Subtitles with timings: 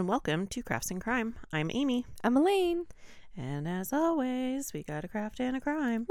[0.00, 1.34] and welcome to Crafts and Crime.
[1.52, 2.86] I'm Amy, I'm Elaine.
[3.36, 6.06] and as always, we got a craft and a crime.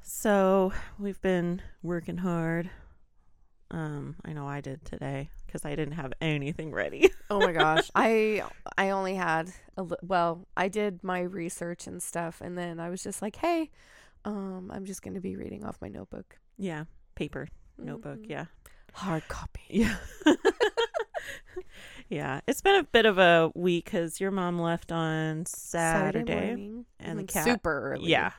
[0.00, 2.70] So we've been working hard.
[3.70, 7.10] Um, I know I did today because I didn't have anything ready.
[7.30, 8.42] Oh my gosh, I
[8.76, 12.90] I only had a li- well, I did my research and stuff, and then I
[12.90, 13.70] was just like, hey,
[14.26, 16.36] um, I'm just gonna be reading off my notebook.
[16.58, 16.84] yeah,
[17.14, 17.48] paper
[17.78, 18.18] notebook.
[18.18, 18.28] Mhm.
[18.28, 18.44] Yeah,
[18.92, 19.62] hard copy.
[19.70, 19.96] yeah,
[22.08, 22.40] yeah.
[22.46, 26.46] It's been a bit of a week because your mom left on Saturday.
[26.46, 28.10] morning, and the cat- super early.
[28.10, 28.32] Yeah,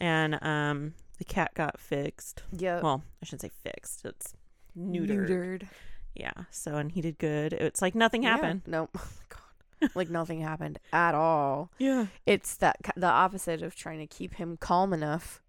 [0.00, 2.42] and um, the cat got fixed.
[2.52, 2.80] Yeah.
[2.80, 4.04] Well, I shouldn't say fixed.
[4.04, 4.34] It's
[4.78, 5.28] neutered.
[5.28, 5.68] Neutered.
[6.14, 6.32] Yeah.
[6.50, 7.52] So and he did good.
[7.52, 8.62] It's like nothing happened.
[8.66, 8.70] Yeah.
[8.70, 8.88] No.
[8.98, 9.90] Oh god.
[9.94, 11.70] Like nothing happened at all.
[11.78, 12.06] Yeah.
[12.26, 15.40] It's that the opposite of trying to keep him calm enough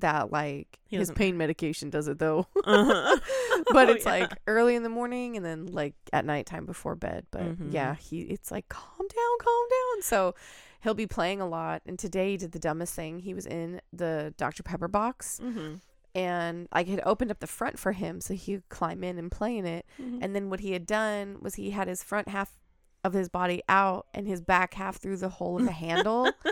[0.00, 2.46] that like He his pain medication does it though.
[2.64, 3.16] Uh-huh.
[3.72, 4.10] but Oh, it's yeah.
[4.20, 7.26] like early in the morning and then like at nighttime before bed.
[7.30, 7.72] But Mhm.
[7.72, 10.02] yeah, he it's like calm down, calm down.
[10.02, 10.34] So
[10.82, 11.82] he'll be playing a lot.
[11.86, 13.20] And today he did the dumbest thing.
[13.20, 14.62] He was in the Dr.
[14.62, 15.74] Pepper box Mm-hmm.
[16.14, 19.30] and I had opened up the front for him so he could climb in and
[19.30, 19.86] play in it.
[20.00, 20.18] Mm-hmm.
[20.22, 22.57] And then what he had done was he had his front half
[23.04, 26.30] of his body out and his back half through the hole of the handle.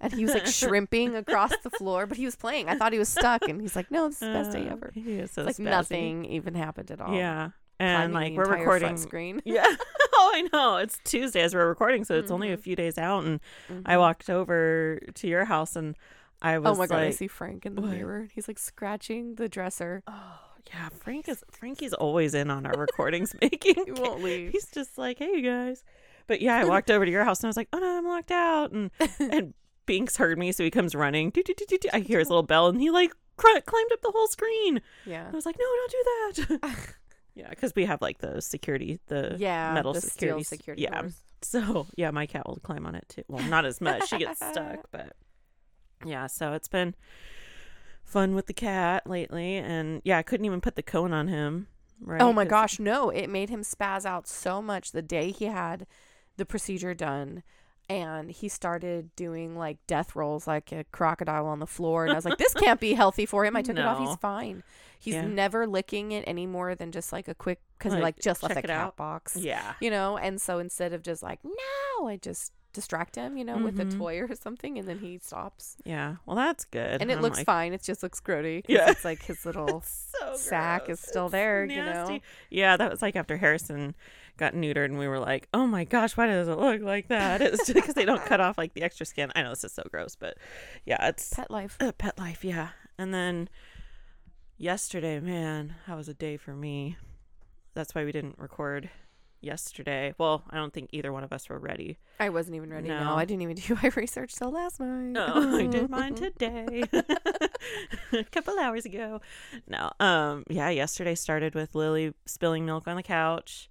[0.00, 2.68] And he was like shrimping across the floor, but he was playing.
[2.68, 4.90] I thought he was stuck, and he's like, "No, this is the best day ever."
[4.92, 5.60] He is so like spazzy.
[5.60, 7.14] nothing even happened at all.
[7.14, 7.50] Yeah.
[7.78, 8.96] And climbing like we're recording.
[8.98, 9.40] screen.
[9.46, 9.64] Yeah.
[10.14, 10.76] oh, I know.
[10.76, 12.60] It's Tuesday as we're recording, so it's only a Mhm.
[12.60, 13.24] few days out.
[13.24, 13.40] And
[13.86, 13.98] I Mhm.
[14.00, 15.96] walked over to your house, and
[16.42, 16.98] I was Oh my god!
[16.98, 17.92] I see Frank in the What?
[17.92, 18.28] mirror.
[18.34, 20.02] He's like scratching the dresser.
[20.06, 23.84] "Oh, yeah." Frank is Frankie's always in on our recordings, making.
[23.84, 24.52] He won't leave.
[24.52, 25.84] He's just like, "Hey, you guys."
[26.26, 28.06] But yeah, I walked over to your house, and I was like, "Oh no, I'm
[28.06, 29.54] locked out." And and
[29.86, 31.30] Binks heard me, so he comes running.
[31.30, 31.78] Doo, doo, doo.
[31.92, 34.80] I hear his little bell, and he like cr- climbed up the whole screen.
[35.06, 35.28] yeah.
[35.30, 35.90] I was like, no, don't
[36.38, 36.94] do that.
[37.34, 39.74] yeah, because we have like the security, the yeah.
[39.74, 40.44] metal the security.
[40.44, 40.82] steel security.
[40.82, 41.00] yeah.
[41.02, 41.20] doors.
[41.42, 43.22] So yeah, my cat will climb on it too.
[43.28, 44.08] Well, not as much.
[44.08, 45.14] She gets stuck, but
[46.06, 46.26] yeah.
[46.26, 46.94] So it's been
[48.04, 51.66] fun with the cat lately, and yeah, I couldn't even put the cone on him.
[52.00, 52.20] Right?
[52.20, 53.10] Oh my gosh, no!
[53.10, 55.86] It made him spaz out so much the day he had
[56.36, 57.42] the procedure done.
[57.86, 62.04] And he started doing like death rolls like a crocodile on the floor.
[62.04, 63.56] And I was like, this can't be healthy for him.
[63.56, 63.98] I took it off.
[63.98, 64.62] He's fine.
[64.98, 65.26] He's Yeah.
[65.26, 68.42] never licking it any more than just like a quick, because he Like, like just
[68.42, 68.96] left the cat out.
[68.96, 69.36] box.
[69.36, 69.74] Yeah.
[69.82, 73.56] you know and so instead of just like no i just distract him you know
[73.56, 73.96] with a Mhm.
[73.96, 76.16] toy or something and then he stops Yeah.
[76.26, 77.00] Well, that's good.
[77.00, 78.62] and it I'm looks like, fine it just looks grody.
[78.68, 78.90] Yeah.
[78.90, 80.98] it's like his little so sack gross.
[81.00, 82.18] is still It's there, you know?
[82.50, 83.94] Yeah, that was like after Harrison
[84.36, 87.40] got neutered, and we were like, "Oh my gosh, why does it look like that?"
[87.40, 89.30] It's just because they don't cut off like the extra skin.
[89.36, 90.36] I know this is so gross, but
[90.84, 92.44] yeah, it's pet life uh, pet life.
[92.44, 93.48] Yeah, and then
[94.56, 96.96] yesterday, man, that was a day for me.
[97.74, 98.90] That's why we didn't record
[99.44, 100.14] yesterday.
[100.18, 101.98] Well, I don't think either one of us were ready.
[102.18, 103.14] i wasn't even ready no, No.
[103.16, 106.84] i didn't even do my research till last night No, I did mine today.
[108.12, 109.20] a couple hours ago.
[109.68, 109.90] No.
[110.00, 113.68] Um yeah, yesterday started with Lily spilling milk on the couch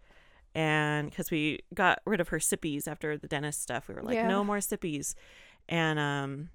[0.56, 3.88] and cuz we got rid of her sippies after the dentist stuff.
[3.88, 4.28] We were like Yeah.
[4.28, 5.16] no more sippies.
[5.70, 6.50] And um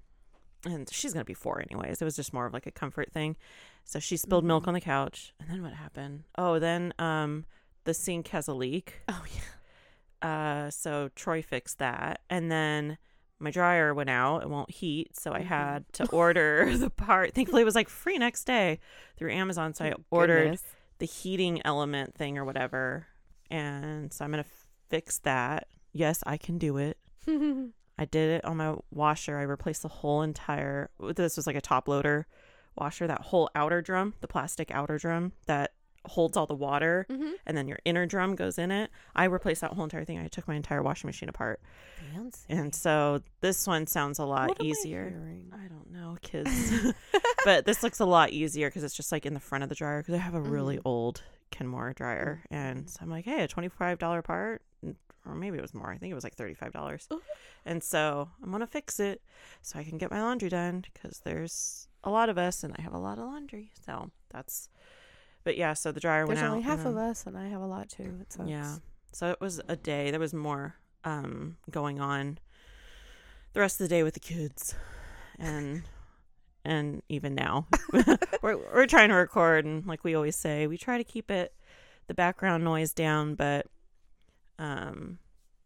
[0.65, 2.01] and she's going to be 4 anyways.
[2.01, 3.37] It was just more of like a comfort thing.
[3.85, 4.67] So she spilled milk Mhm.
[4.67, 5.33] on the couch.
[5.39, 6.25] And then what happened?
[6.37, 7.45] Oh, then um
[7.89, 9.01] the sink has a leak.
[9.07, 9.41] oh yeah
[10.21, 12.97] Uh, so Troy fixed that, and then
[13.39, 15.45] my dryer went out; it won't heat, so I Mhm.
[15.45, 17.33] had to order the part.
[17.33, 18.79] Thankfully, it was like free next day
[19.17, 19.73] through Amazon.
[19.73, 20.63] So I ordered goodness.
[20.99, 23.07] the heating element thing or whatever,
[23.49, 24.43] and so I'm gonna
[24.89, 25.67] fix that.
[25.93, 26.97] Yes, I can do it.
[27.27, 29.37] I did it on my washer.
[29.37, 30.89] I replaced the whole entire.
[31.15, 32.27] This was like a top loader
[32.75, 33.07] washer.
[33.07, 35.71] That whole outer drum, the plastic outer drum that
[36.09, 37.33] holds all the water Mhm.
[37.45, 38.89] and then your inner drum goes in it.
[39.15, 40.19] I replaced that whole entire thing.
[40.19, 41.61] I took my entire washing machine apart.
[42.13, 42.45] Fancy.
[42.49, 45.13] And so this one sounds a lot What am I easier.
[45.53, 46.93] I, don't know, kids.
[47.45, 49.75] but this looks a lot easier because it's just like in the front of the
[49.75, 50.81] dryer because I have a really Mhm.
[50.85, 52.43] old Kenmore dryer.
[52.51, 54.61] And so I'm like, hey, a $25 part.
[55.25, 55.91] Or maybe it was more.
[55.91, 57.07] I think it was like $35.
[57.11, 57.21] Ooh.
[57.65, 59.21] And so I'm going to fix it
[59.61, 62.81] so I can get my laundry done because there's a lot of us and I
[62.81, 63.71] have a lot of laundry.
[63.85, 64.69] So that's,
[65.43, 66.43] but yeah, so the dryer went out.
[66.43, 68.49] there's only half of us and i have a lot too it sucks.
[68.49, 68.75] yeah.
[69.11, 70.11] So it was a day.
[70.11, 72.37] There was more um going on
[73.53, 74.75] the rest of the day with the kids.
[75.37, 75.83] And
[76.65, 77.67] and even now.
[78.41, 81.53] we're we're trying to record and like we always say, we try to keep it
[82.07, 83.65] the background noise down, but
[84.59, 85.19] um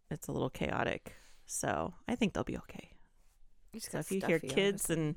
[0.10, 1.14] it's a little chaotic.
[1.46, 2.92] So I think they'll be okay.
[3.80, 5.16] So if you hear kids and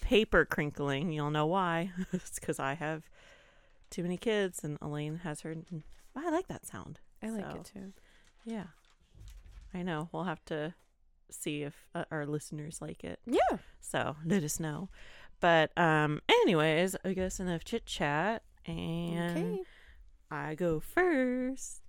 [0.00, 1.92] paper crinkling, you'll know why.
[2.12, 3.08] it's because I have
[3.94, 5.54] too many kids and Elaine has her.
[6.16, 7.00] I like that sound.
[7.22, 7.92] i like so- it too
[8.44, 8.64] Yeah.
[9.72, 10.08] I know.
[10.12, 10.74] We'll have to
[11.30, 13.18] see if uh, our listeners like it.
[13.26, 13.58] Yeah.
[13.80, 14.88] So let us know.
[15.40, 19.62] But um anyways, I guess enough chit chat and Okay.
[20.30, 21.82] I go first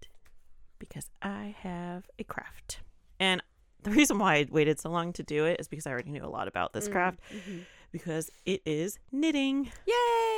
[0.79, 2.79] because I have a craft.
[3.19, 3.41] And
[3.83, 6.25] the reason why I waited so long to do it is because I already knew
[6.25, 7.61] a lot about this Mm, craft mhm.
[7.91, 9.71] because it is knitting.
[9.87, 10.34] Yay!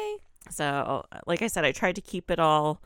[0.49, 2.81] So, like I said, I tried to keep it all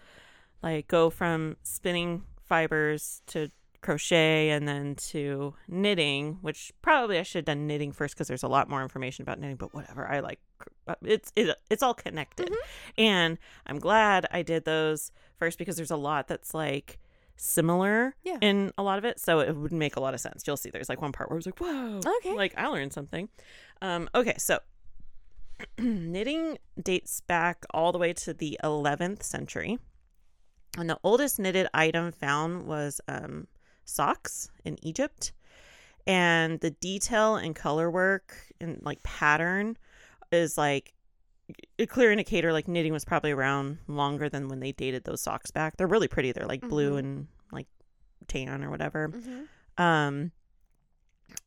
[0.63, 3.50] like go from spinning fibers to
[3.81, 8.44] crochet and then to knitting, which probably I should have done knitting first because there's
[8.44, 10.08] a lot more information about knitting, but whatever.
[10.08, 10.40] I like
[10.88, 12.54] uh, it's it, it's all connected.
[12.98, 17.00] And I'm glad I did those first because there's a lot that's like
[17.38, 18.38] similar Yeah.
[18.42, 20.44] in a lot of it, so it would make a lot of sense.
[20.46, 22.36] You'll see there's like one part where I was like, "Whoa." Okay.
[22.36, 23.30] Like I learned something.
[23.81, 24.60] Um, okay, so
[25.78, 29.80] knitting dates back all the way to the 11th century.
[30.78, 33.48] And the oldest knitted item found was um,
[33.86, 35.34] socks in Egypt.
[36.08, 39.78] And the detail and color work and like pattern
[40.31, 40.94] is like
[41.78, 45.52] a clear indicator like knitting was probably around longer than when they dated those socks
[45.52, 45.78] back.
[45.78, 46.31] They're really pretty.
[46.31, 47.00] They're like blue Mhm.
[47.00, 47.68] and like
[48.28, 49.10] tan or whatever.
[49.10, 49.48] Mhm.
[49.78, 50.31] Um,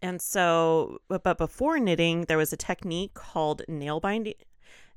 [0.02, 4.34] and so, but, before knitting, there was a technique called nail binding.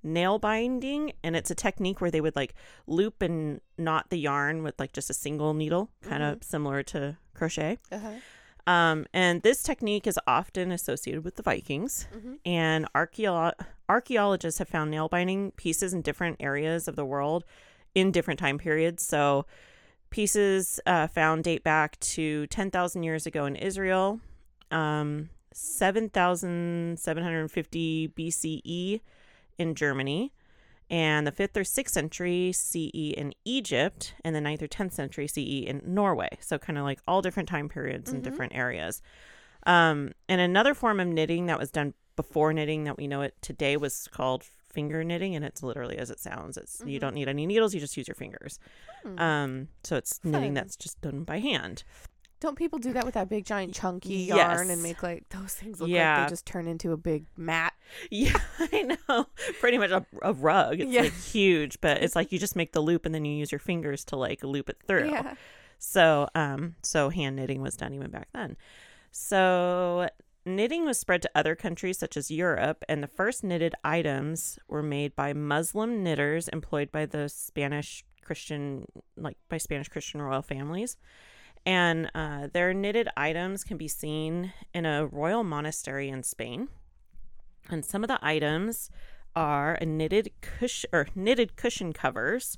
[0.03, 2.53] Nail binding, and it's a technique where they would like
[2.85, 7.17] loop and knot the yarn with like just a single needle, kind of similar to
[7.33, 7.79] crochet.
[7.91, 8.71] Uh-huh.
[8.71, 12.07] Um, and this technique is often associated with the Vikings.
[12.13, 12.39] Mhm.
[12.45, 13.53] And archaeo-
[13.87, 17.45] archaeologists have found nail binding pieces in different areas of the world
[17.95, 19.03] in different time periods.
[19.03, 19.45] So,
[20.09, 24.19] pieces uh, found date back to 10,000 years ago in Israel,
[24.71, 29.01] um, 7,750 BCE
[29.57, 30.33] in Germany,
[30.89, 35.27] and the 5th or 6th century CE in Egypt, and the 9th or 10th century
[35.27, 36.29] CE in Norway.
[36.39, 38.23] So, kind of like all different time periods in Mhm.
[38.23, 39.01] different areas.
[39.65, 43.35] Um, and another form of knitting that was done before knitting that we know it
[43.41, 46.55] today was called finger knitting, and it's literally as it sounds.
[46.55, 47.01] It's you Mhm.
[47.01, 48.59] don't need any needles; you just use your fingers.
[49.03, 49.19] Hmm.
[49.19, 50.53] Um, so it's knitting Fun.
[50.53, 51.83] that's just done by hand.
[52.39, 54.37] Don't people do that with that big giant chunky Yes.
[54.37, 57.73] yarn and make like those things look like they just turn into a big mat?
[58.11, 59.27] Yeah, I know.
[59.59, 60.79] Pretty much a, a rug.
[60.81, 61.01] It's Yeah.
[61.03, 63.59] like huge, but it's like you just make the loop and then you use your
[63.59, 65.09] fingers to like loop it through.
[65.09, 65.35] Yeah.
[65.79, 68.57] So, um, so hand knitting was done even back then.
[69.11, 70.09] So,
[70.45, 74.83] knitting was spread to other countries such as Europe, and the first knitted items were
[74.83, 78.85] made by Muslim knitters employed by the Spanish Christian,
[79.15, 80.97] like by Spanish Christian royal families.
[81.67, 86.69] And uh, their knitted items can be seen in a royal monastery in Spain.
[87.69, 88.89] And some of the items
[89.35, 92.57] are a knitted cushion or knitted cushion covers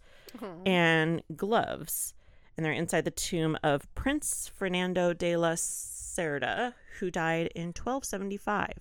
[0.63, 2.13] and gloves.
[2.55, 8.73] And they're inside the tomb of Prince Fernando de la Cerda, who died in 1275.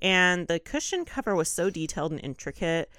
[0.00, 2.90] And the cushion cover was so detailed and intricate,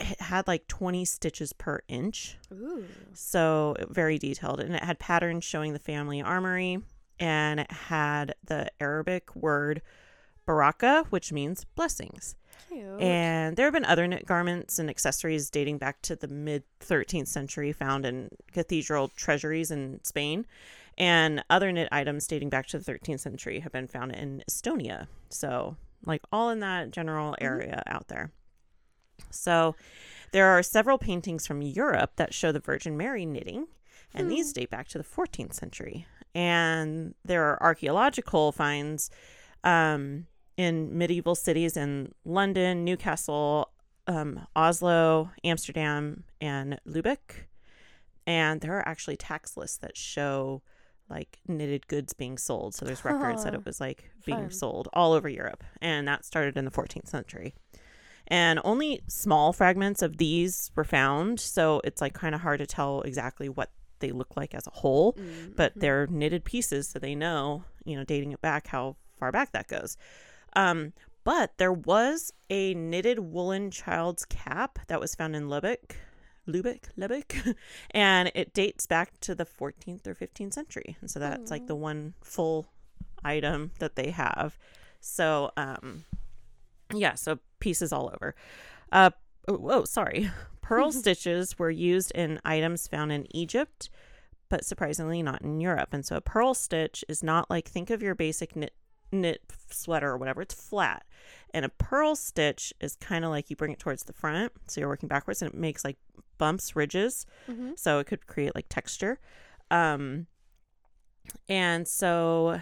[0.00, 2.36] it had like 20 stitches per inch.
[2.52, 2.84] Ooh.
[3.12, 4.60] So very detailed.
[4.60, 6.80] And it had patterns showing the family armory.
[7.18, 9.82] And it had the Arabic word
[10.46, 12.34] baraka, which means blessings.
[12.68, 13.00] Cute.
[13.00, 17.28] And there have been other knit garments and accessories dating back to the mid 13th
[17.28, 20.46] century found in cathedral treasuries in Spain.
[20.96, 25.06] And other knit items dating back to the 13th century have been found in Estonia.
[25.28, 27.44] So, like, all in that general mm-hmm.
[27.44, 28.32] area out there.
[29.30, 29.76] So,
[30.32, 33.66] there are several paintings from Europe that show the Virgin Mary knitting,
[34.14, 36.06] and these date back to the 14th century.
[36.34, 39.10] And there are archaeological finds
[39.64, 43.70] um, in medieval cities in London, Newcastle,
[44.06, 47.46] um, Oslo, Amsterdam, and Lubeck.
[48.26, 50.62] And there are actually tax lists that show
[51.08, 52.74] like knitted goods being sold.
[52.74, 54.50] So there's records that it was like being Fun.
[54.50, 55.64] sold all over Europe.
[55.82, 57.54] And that started in the 14th century.
[58.30, 61.40] And only small fragments of these were found.
[61.40, 64.70] So it's like kind of hard to tell exactly what they look like as a
[64.70, 65.80] whole Mm, but mhm.
[65.80, 69.68] they're knitted pieces so they know you know dating it back how far back that
[69.68, 69.98] goes
[70.54, 75.96] um but there was a knitted woolen child's cap that was found in Lübeck
[76.48, 77.54] Lubeck Lübeck
[77.90, 81.74] and it dates back to the 14th or 15th century and so that's like the
[81.76, 82.68] one full
[83.22, 84.56] item that they have
[85.00, 86.04] so um
[86.94, 88.34] yeah so pieces all over
[88.92, 89.10] uh
[89.48, 90.30] oh, whoa sorry
[90.62, 93.90] purl stitches were used in items found in Egypt
[94.50, 95.90] but surprisingly not in Europe.
[95.92, 98.74] And so a purl stitch is not like think of your basic knit
[99.12, 100.42] knit sweater or whatever.
[100.42, 101.04] It's flat.
[101.54, 104.80] And a purl stitch is kind of like you bring it towards the front, so
[104.80, 105.96] you're working backwards and it makes like
[106.36, 107.26] bumps, ridges.
[107.48, 107.78] Mhm.
[107.78, 109.18] So it could create like texture.
[109.70, 110.26] Um
[111.48, 112.60] And so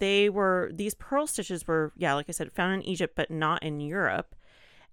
[0.00, 3.62] they were these purl stitches were yeah, like I said, found in Egypt but not
[3.62, 4.34] in Europe.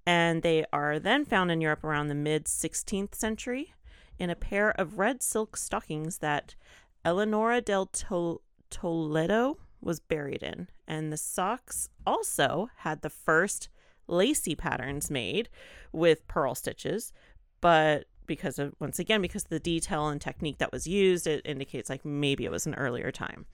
[0.06, 3.74] And they are then found in Europe around the mid 16th century
[4.20, 6.56] in a pair of red silk stockings that
[7.04, 10.70] Eleonora del Tol- Toledo was buried in.
[10.88, 13.70] And the socks also had the first
[14.08, 15.50] lacy patterns made
[15.92, 17.12] with purl stitches,
[17.60, 21.42] but because of once again because of the detail and technique that was used, it
[21.46, 23.46] indicates like maybe it was an earlier time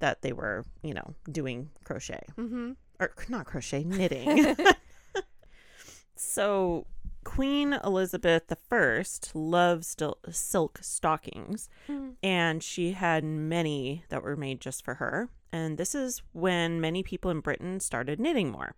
[0.00, 2.72] that they were, you know, doing crochet Mm-hmm.
[2.98, 4.56] or not crochet, knitting.
[6.16, 6.86] so
[7.24, 9.04] Queen Elizabeth I
[9.34, 11.68] loved sil- silk stockings,
[12.22, 15.28] and she had many that were made just for her.
[15.52, 18.74] And this is when many people in Britain started knitting more.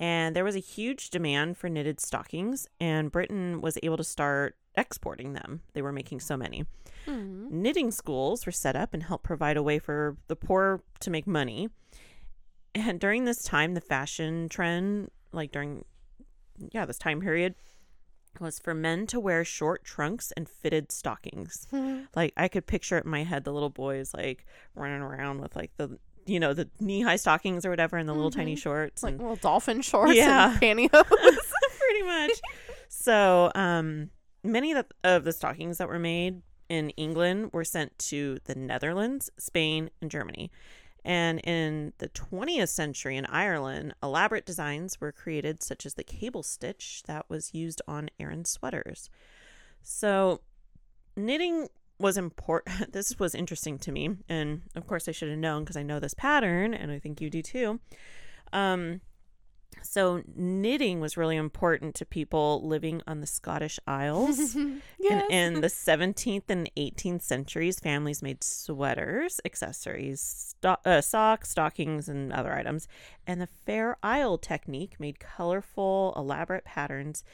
[0.00, 4.56] And there was a huge demand for knitted stockings, and Britain was able to start
[4.78, 5.60] exporting them.
[5.74, 6.64] They were making so many.
[7.06, 7.62] Mm-hmm.
[7.62, 11.26] Knitting schools were set up and helped provide a way for the poor to make
[11.26, 11.68] money.
[12.74, 15.84] And during this time, the fashion trend, like during,
[16.72, 17.54] yeah, this time period,
[18.40, 21.66] was for men to wear short trunks and fitted stockings.
[22.14, 24.44] Like I could picture it in my head the little boys like
[24.74, 28.14] running around with like the, you know, the knee high stockings or whatever and the
[28.14, 29.02] little tiny shorts.
[29.02, 30.52] Like and little dolphin shorts Yeah.
[30.52, 30.90] and pantyhose.
[31.78, 32.32] pretty much.
[32.88, 34.10] So, um,
[34.42, 39.90] many of the, stockings that were made in England were sent to the Netherlands, Spain,
[40.00, 40.50] and Germany.
[41.04, 46.42] And in the 20th century in Ireland, elaborate designs were created, such as the cable
[46.42, 49.08] stitch that was used on Aran sweaters.
[49.82, 50.40] So,
[51.16, 51.68] knitting
[51.98, 52.92] was important.
[52.92, 54.16] This was interesting to me.
[54.28, 57.20] And of course, I should have known because I know this pattern, and I think
[57.20, 57.80] you do too.
[58.52, 59.00] Um,
[59.82, 64.54] so, knitting was really important to people living on the Scottish Isles.
[64.98, 65.26] yes.
[65.30, 72.08] In, in the 17th and 18th centuries, families made sweaters, accessories, sto- uh, socks, stockings,
[72.08, 72.88] and other items.
[73.26, 77.24] And the Fair Isle technique made colorful, elaborate patterns.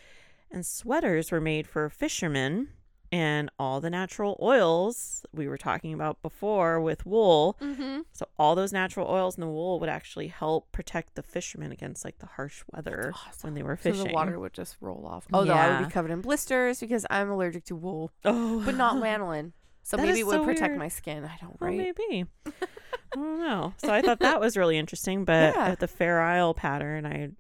[0.51, 2.69] And sweaters were made for fishermen.
[3.15, 7.57] And all the natural oils we were talking about before with wool.
[7.61, 8.01] mm-hmm.
[8.13, 12.05] So, all those natural oils in the wool would actually help protect the fishermen against
[12.05, 14.09] like the harsh weather when they were So fishing.
[14.09, 15.27] the water would just roll off.
[15.33, 18.75] Oh, Although I would be covered in blisters because I'm allergic to wool, Oh, but
[18.75, 19.53] not lanolin.
[19.85, 20.79] So That maybe it would so protect weird.
[20.81, 21.25] my skin.
[21.25, 21.77] I don't Well, right.
[21.97, 22.27] maybe.
[22.47, 23.75] I don't know.
[23.77, 25.25] So I thought that was really interesting.
[25.25, 25.67] But Yeah.
[25.67, 27.31] at the Fair Isle pattern, I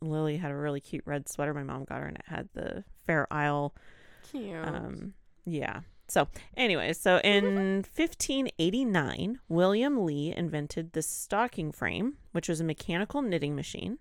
[0.00, 2.82] Lily had a really cute red sweater my mom got her, and it had the
[3.06, 3.74] Fair Isle.
[4.34, 4.66] Cute.
[4.66, 5.14] Um,
[5.44, 5.80] yeah.
[6.08, 7.44] So anyway, so in
[7.94, 13.98] 1589, William Lee invented the stocking frame, which was a mechanical knitting machine.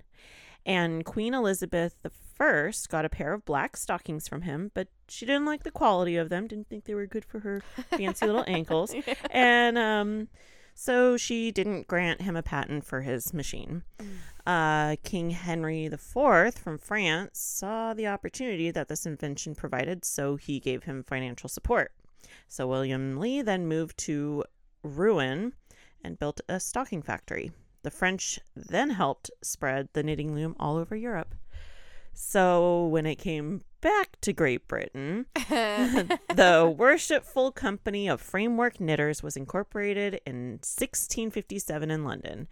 [0.66, 1.96] And Queen Elizabeth
[2.40, 6.18] I got a pair of black stockings from him, but she didn't like the quality
[6.18, 7.62] of them, didn't think they were good for her
[7.92, 8.94] fancy little ankles.
[9.30, 10.28] And um,
[10.74, 13.84] so she didn't grant him a patent for his machine.
[14.46, 20.60] Uh, King Henry IV from France saw the opportunity that this invention provided, so he
[20.60, 21.94] gave him financial support.
[22.48, 24.44] So William Lee then moved to
[24.84, 25.54] Rouen
[26.04, 27.52] and built a stocking factory.
[27.84, 31.36] The French then helped spread the knitting loom all over Europe.
[32.14, 39.36] So when it came back to Great Britain, the Worshipful Company of Framework Knitters was
[39.36, 42.48] incorporated in 1657 in London.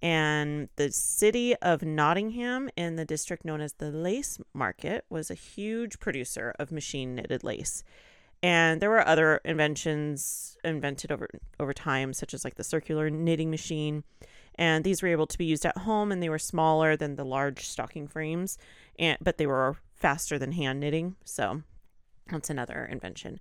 [0.00, 5.34] And the city of Nottingham in the district known as the Lace Market was a
[5.34, 7.82] huge producer of machine knitted lace.
[8.40, 11.28] And there were other inventions invented over
[11.58, 14.04] over time, such as like the circular knitting machine.
[14.54, 17.24] And these were able to be used at home and they were smaller than the
[17.24, 18.58] large stocking frames,
[18.98, 21.16] and but they were faster than hand knitting.
[21.24, 21.62] So
[22.30, 23.40] that's another invention.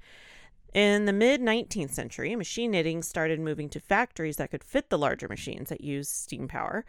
[0.78, 4.98] In the mid 19th century, machine knitting started moving to factories that could fit the
[5.00, 6.86] larger machines that use steam power.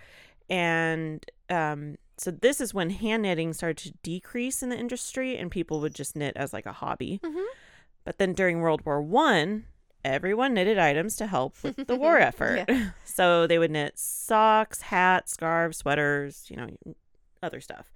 [0.51, 5.51] And um, so this is when hand knitting started to decrease in the industry and
[5.51, 7.19] people would just knit as like a hobby.
[7.25, 7.47] Mhm.
[8.05, 9.65] But then during World War One,
[10.05, 12.69] everyone knitted items to help with the war effort.
[13.07, 16.69] So they would knit socks, hats, scarves, sweaters, you know,
[17.43, 17.91] other stuff.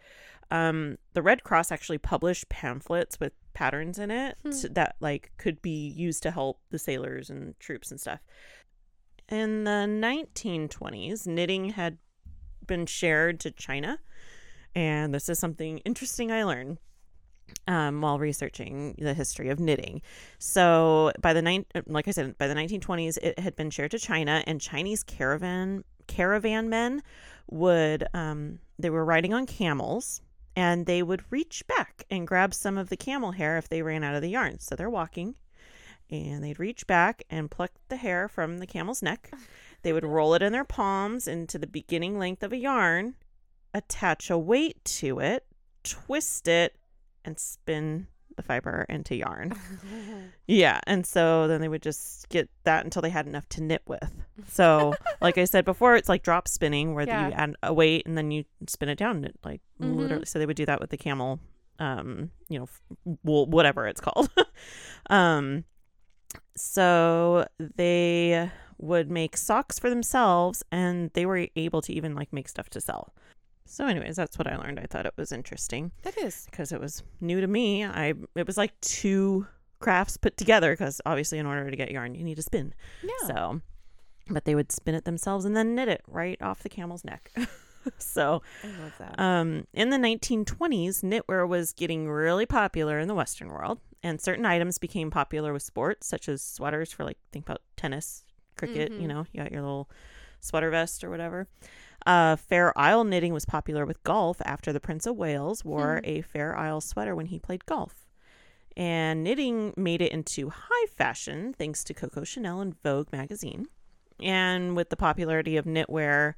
[0.50, 4.73] Um, the Red Cross actually published pamphlets with patterns in it Hmm.
[4.73, 8.21] that like could be used to help the sailors and troops and stuff.
[9.28, 11.99] In the 1920s, knitting had
[12.66, 13.99] been shared to China,
[14.75, 16.78] and this is something interesting I learned
[17.66, 20.00] um, while researching the history of knitting.
[20.38, 23.99] So by the nine, like I said, by the 1920s, it had been shared to
[23.99, 27.02] China, and Chinese caravan caravan men
[27.50, 30.22] would um, they were riding on camels,
[30.54, 34.04] and they would reach back and grab some of the camel hair if they ran
[34.04, 34.59] out of the yarn.
[34.61, 35.35] So they're walking.
[36.11, 39.30] and they'd reach back and pluck the hair from the camel's neck.
[39.82, 43.14] They would roll it in their palms into the beginning length of a yarn,
[43.73, 45.47] attach a weight to it,
[45.82, 46.76] twist it,
[47.25, 49.53] and spin the fiber into yarn.
[50.49, 53.81] Yeah, and so then they would just get that until they had enough to knit
[53.87, 54.11] with.
[54.49, 57.29] So, like I said before, it's like drop spinning where Yeah.
[57.29, 59.27] you add a weight and then you spin it down.
[59.45, 59.97] Like Mhm.
[59.97, 60.25] literally.
[60.27, 61.39] So they would do that with the camel,
[61.79, 62.83] um, you know, f-
[63.25, 64.29] wool, whatever it's called.
[65.11, 65.65] um,
[66.57, 67.47] so
[67.77, 72.69] they would make socks for themselves, and they were able to even like make stuff
[72.71, 73.15] to sell.
[73.64, 74.78] So, anyways, that's what I learned.
[74.81, 76.47] I thought it was interesting That is.
[76.50, 77.85] because it was new to me.
[77.85, 79.47] I it was like two
[79.78, 82.75] crafts put together because obviously in order to get yarn you need to spin.
[83.02, 83.26] Yeah.
[83.26, 83.61] So,
[84.28, 87.33] but they would spin it themselves and then knit it right off the camel's neck.
[87.99, 89.19] so, I love that.
[89.19, 94.47] um, in the 1920s, knitwear was getting really popular in the Western world, and certain
[94.47, 98.25] items became popular with sports, such as sweaters for like think about tennis,
[98.57, 98.92] cricket.
[98.92, 99.09] You Mhm.
[99.09, 99.90] know, you got your little
[100.40, 101.49] sweater vest or whatever.
[102.06, 106.04] Uh, Fair Isle knitting was popular with golf after the Prince of Wales wore Hmm.
[106.11, 108.06] a Fair Isle sweater when he played golf.
[108.76, 113.66] And knitting made it into high fashion thanks to Coco Chanel and Vogue magazine.
[114.21, 116.35] And with the popularity of knitwear,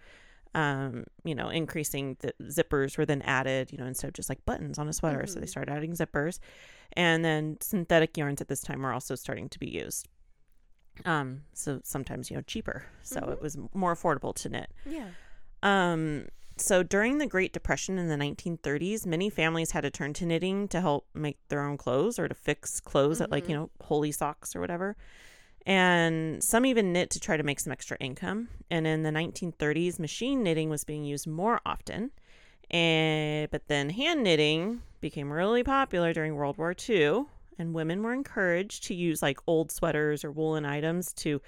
[0.55, 4.45] um, you know, increasing the zippers were then added, you know, instead of just like
[4.45, 5.27] buttons on a sweater.
[5.27, 5.51] So they Mhm.
[5.51, 6.39] started adding zippers.
[6.95, 10.09] And then synthetic yarns at this time were also starting to be used.
[11.05, 12.87] Um, so sometimes, you know, cheaper.
[13.03, 13.33] So Mhm.
[13.33, 14.71] it was more affordable to knit.
[14.87, 15.11] yeah.
[15.65, 20.27] Um, so during the Great Depression in the 1930s, many families had to turn to
[20.27, 23.71] knitting to help make their own clothes or to fix clothes at like, you know,
[23.81, 24.97] holy socks or whatever.
[25.67, 28.49] And some even knit to try to make some extra income.
[28.71, 32.13] And in the 1930s, machine knitting was being used more often.
[32.71, 37.25] And but then hand knitting became really popular during World War II,
[37.59, 41.41] and women were encouraged to use like old sweaters or woolen items to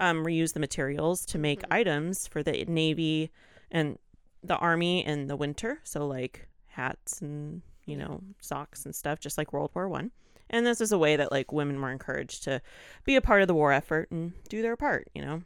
[0.00, 1.66] um, reuse the materials to make Mhm.
[1.70, 3.30] items for the Navy
[3.74, 3.98] and
[4.42, 5.80] the Army in the winter.
[5.84, 10.10] So like hats and you know socks and stuff, just like World War One.
[10.48, 12.62] And this is a way that like women were encouraged to
[13.04, 15.42] be a part of the war effort and do their part, you know.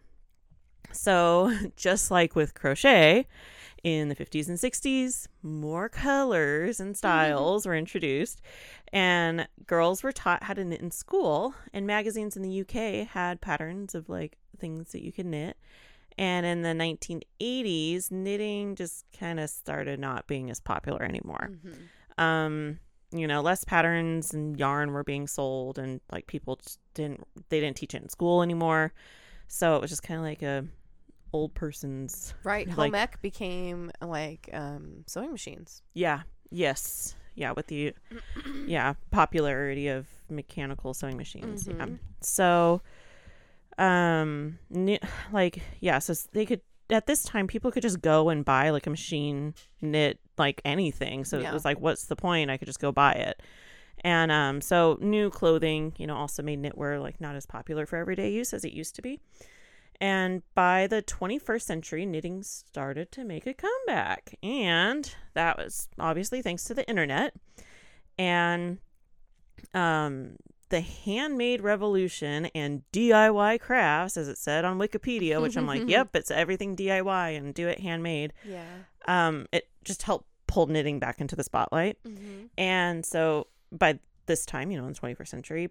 [0.92, 3.26] So just like with crochet,
[3.82, 6.98] in the 50s and 60s, more colors and mm-hmm.
[6.98, 8.42] styles were introduced,
[8.92, 11.54] and girls were taught how to knit in school.
[11.72, 15.56] And magazines in the UK had patterns of like things that you could knit.
[16.18, 21.50] And in the 1980s, knitting just kind of started not being as popular anymore.
[21.52, 22.22] Mhm.
[22.22, 22.78] Um,
[23.12, 27.60] you know, less patterns and yarn were being sold, and like people just didn't they
[27.60, 28.92] didn't teach it in school anymore.
[29.46, 30.66] So it was just kind of like a
[31.32, 32.66] old person's Right.
[32.66, 35.82] Like- Home ec became like um, sewing machines.
[35.94, 36.22] Yeah.
[36.50, 37.14] Yes.
[37.34, 37.52] Yeah.
[37.52, 37.94] With the
[38.66, 41.66] yeah popularity of mechanical sewing machines.
[41.68, 41.74] Yeah.
[41.74, 41.98] Mhm.
[42.20, 42.82] So,
[43.78, 44.58] um,
[45.32, 46.60] like yeah, so they could
[46.90, 51.24] at this time people could just go and buy like a machine knit like anything.
[51.24, 51.50] So Yeah.
[51.50, 52.50] it was like, what's the point?
[52.50, 53.42] I could just go buy it.
[54.04, 57.96] And um, so new clothing, you know, also made knitwear like not as popular for
[57.96, 59.20] everyday use as it used to be.
[60.00, 64.36] And by the 21st century, knitting started to make a comeback.
[64.42, 67.34] And that was obviously thanks to the internet.
[68.16, 68.78] And
[69.74, 70.36] um,
[70.70, 76.14] the handmade revolution and DIY crafts, as it said on Wikipedia, which I'm like, yep,
[76.14, 78.32] it's everything DIY and do it handmade.
[78.44, 78.64] Yeah.
[79.06, 81.98] Um, it just helped pull knitting back into the spotlight.
[82.06, 82.46] Mm-hmm.
[82.56, 85.70] And so by this time, you know, in the 21st century,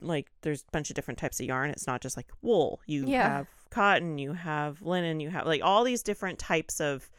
[0.00, 1.70] like there's a bunch of different types of yarn.
[1.70, 2.80] It's not just like wool.
[2.86, 3.28] You Yeah.
[3.38, 7.10] have cotton, you have linen, you have like all these different types of,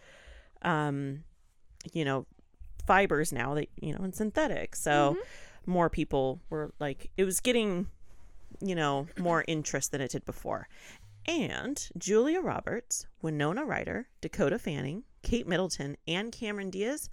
[0.61, 1.23] um,
[1.93, 2.25] you know,
[2.87, 4.75] fibers now that, you know, and synthetic.
[4.75, 5.17] So
[5.69, 7.87] more people were like, it was getting,
[8.59, 10.67] you know, more interest than it did before.
[11.25, 17.09] And Julia Roberts, Winona Ryder, Dakota Fanning, Kate Middleton, and Cameron Diaz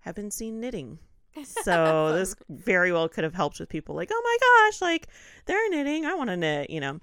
[0.00, 0.98] have been seen knitting.
[1.44, 5.08] So this very well could have helped with people like, oh my gosh, like
[5.44, 6.06] they're knitting.
[6.06, 6.98] I want to knit, you know.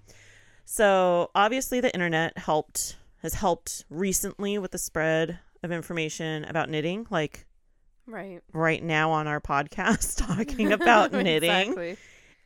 [0.66, 7.06] So obviously the internet helped has helped recently with the spread of information about knitting,
[7.12, 7.46] like
[8.06, 8.42] Right.
[8.52, 11.50] right now on our podcast talking about knitting.
[11.50, 11.98] Exactly.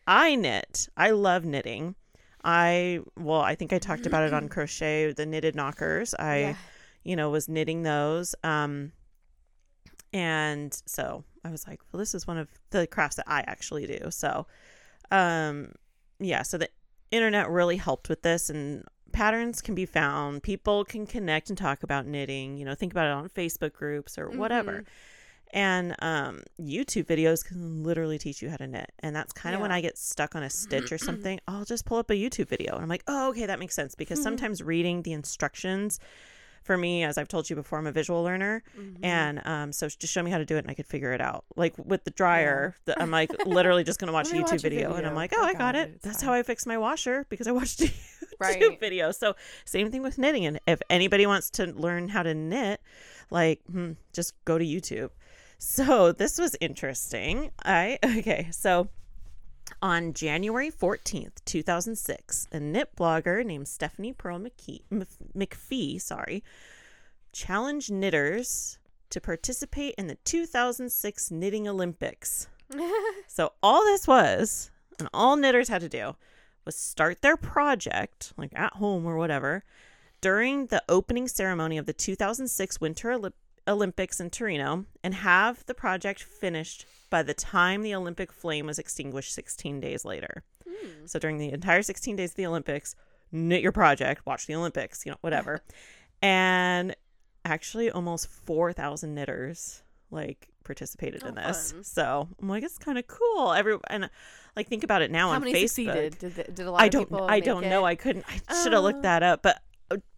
[0.05, 0.87] I knit.
[0.95, 1.95] I love knitting.
[2.43, 6.13] I well, I think I talked about it on crochet, the knitted knockers.
[6.13, 6.55] I yeah.
[7.03, 8.35] you know, was knitting those.
[8.43, 8.91] Um,
[10.13, 13.85] and so I was like, well, this is one of the crafts that I actually
[13.87, 14.09] do.
[14.11, 14.47] So,
[15.11, 15.73] um,
[16.19, 16.69] yeah, so the
[17.11, 20.43] internet really helped with this, and patterns can be found.
[20.43, 22.57] People can connect and talk about knitting.
[22.57, 24.81] You know, think about it on Facebook groups or whatever.
[24.81, 24.85] Mhm.
[25.53, 28.91] And um, YouTube videos can literally teach you how to knit.
[28.99, 31.39] And that's kind of when I get stuck on a stitch or something.
[31.47, 33.95] I'll just pull up a YouTube video and I'm like, oh, okay, that makes sense.
[33.95, 35.99] Because sometimes reading the instructions
[36.63, 38.61] for me, as I've told you before, I'm a visual learner.
[38.77, 39.05] Mm-hmm.
[39.05, 41.21] And um, so just show me how to do it and I could figure it
[41.21, 41.45] out.
[41.55, 44.53] Like with the dryer, the, I'm like literally just going to watch a YouTube watch
[44.53, 44.93] a video.
[44.93, 45.07] And.
[45.07, 45.89] I'm like, oh, I got got it.
[45.89, 46.01] it.
[46.01, 46.27] That's fine.
[46.27, 47.93] how I fixed my washer because I watched a YouTube
[48.39, 48.79] Right.
[48.79, 49.11] video.
[49.11, 50.45] So same thing with knitting.
[50.45, 52.81] And if anybody wants to learn how to knit,
[53.31, 55.09] like, hmm, just go to YouTube.
[55.57, 57.51] So this was interesting.
[57.63, 58.89] I okay, so
[59.81, 66.43] on January 14th, 2006, a knit blogger named Stephanie Pearl McKee, Mc- McPhee, sorry,
[67.33, 72.47] challenged knitters to participate in the 2006 Knitting Olympics.
[73.29, 76.15] So all this was, and all knitters had to do,
[76.65, 79.63] was start their project, like at home or whatever,
[80.21, 83.33] during the opening ceremony of the 2006 Winter Olymp-
[83.67, 88.79] Olympics in Torino and have the project finished by the time the Olympic flame was
[88.79, 90.43] extinguished 16 days later.
[91.05, 92.95] So during the entire 16 days of the Olympics,
[93.31, 95.61] knit your project, watch the Olympics, you know, whatever.
[96.21, 96.95] and
[97.45, 101.71] actually almost 4,000 knitters like participated in Oh, this.
[101.71, 101.83] fun.
[101.83, 103.53] So I'm like, it's kind of cool.
[103.53, 104.09] Every and
[104.55, 106.19] like think about it now How on many Facebook.
[106.19, 107.85] Did, the, did a lot I of don't people I don't know.
[107.85, 109.01] I couldn't I should have looked Oh.
[109.03, 109.59] that up, but uh,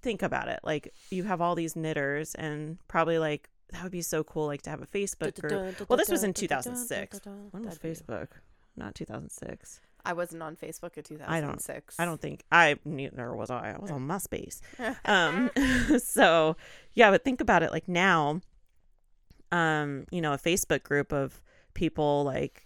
[0.01, 0.59] think about it.
[0.63, 4.63] Like you have all these knitters and probably like that would be so cool like
[4.63, 5.89] to have a Facebook group.
[5.89, 7.21] Well, this was in 2006.
[7.51, 8.27] When was Facebook?
[8.75, 9.81] Not 2006.
[10.05, 11.19] I wasn't on Facebook in 2006.
[11.27, 11.59] I don't-
[11.99, 13.73] I don't think I neither was I.
[13.73, 14.61] I was on MySpace.
[15.05, 15.51] Um
[15.99, 16.55] so
[16.93, 18.41] yeah, but think about it like now
[19.51, 21.41] um you know, a Facebook group of
[21.73, 22.65] people like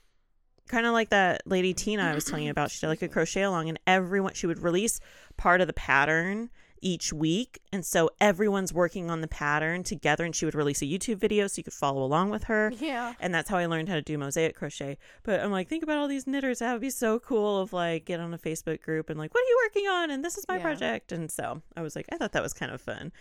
[0.68, 2.72] kind of like that lady Tina I was telling you about.
[2.72, 5.00] She did like a crochet along and everyone she would release
[5.38, 6.50] part of the pattern
[6.84, 10.86] each week and so everyone's working on the pattern together and she would release a
[10.86, 12.72] YouTube video so you could follow along with her.
[12.80, 13.14] Yeah.
[13.20, 14.98] And that's how I learned how to do mosaic crochet.
[15.24, 16.60] But I'm like, think about all these knitters.
[16.60, 19.42] That would be so cool of like get on a Facebook group and like, what
[19.42, 20.12] are you working on?
[20.12, 20.62] And this is my Yeah.
[20.64, 21.12] project.
[21.12, 23.12] And so I was like, I thought that was kind of fun.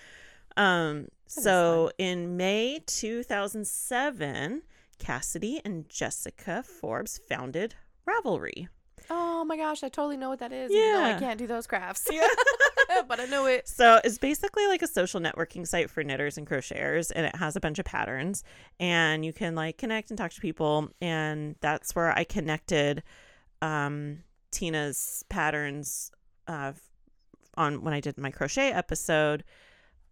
[0.56, 4.62] Um, is so in May 2007,
[4.98, 7.74] Cassidy and Jessica Forbes founded
[8.06, 8.68] Ravelry.
[9.10, 10.70] Oh my gosh, I totally know what that is.
[10.72, 11.14] Yeah.
[11.16, 12.06] I can't do those crafts.
[12.10, 12.26] Yeah.
[13.08, 13.68] but I know it.
[13.68, 17.56] So it's basically like a social networking site for knitters and crocheters, and it has
[17.56, 18.44] a bunch of patterns,
[18.80, 23.02] and you can like connect and talk to people, and that's where I connected
[23.60, 26.10] um, Tina's patterns
[26.46, 26.72] uh,
[27.56, 29.44] on when I did my crochet episode.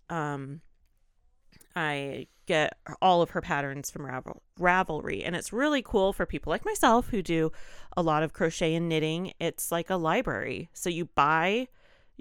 [0.09, 0.61] Um,
[1.77, 6.51] I get all of her patterns from Ravel- Ravelry, and it's really cool for people
[6.51, 7.53] like myself who do
[7.97, 9.33] a lot of crochet and knitting.
[9.39, 11.69] It's like a library, so you buy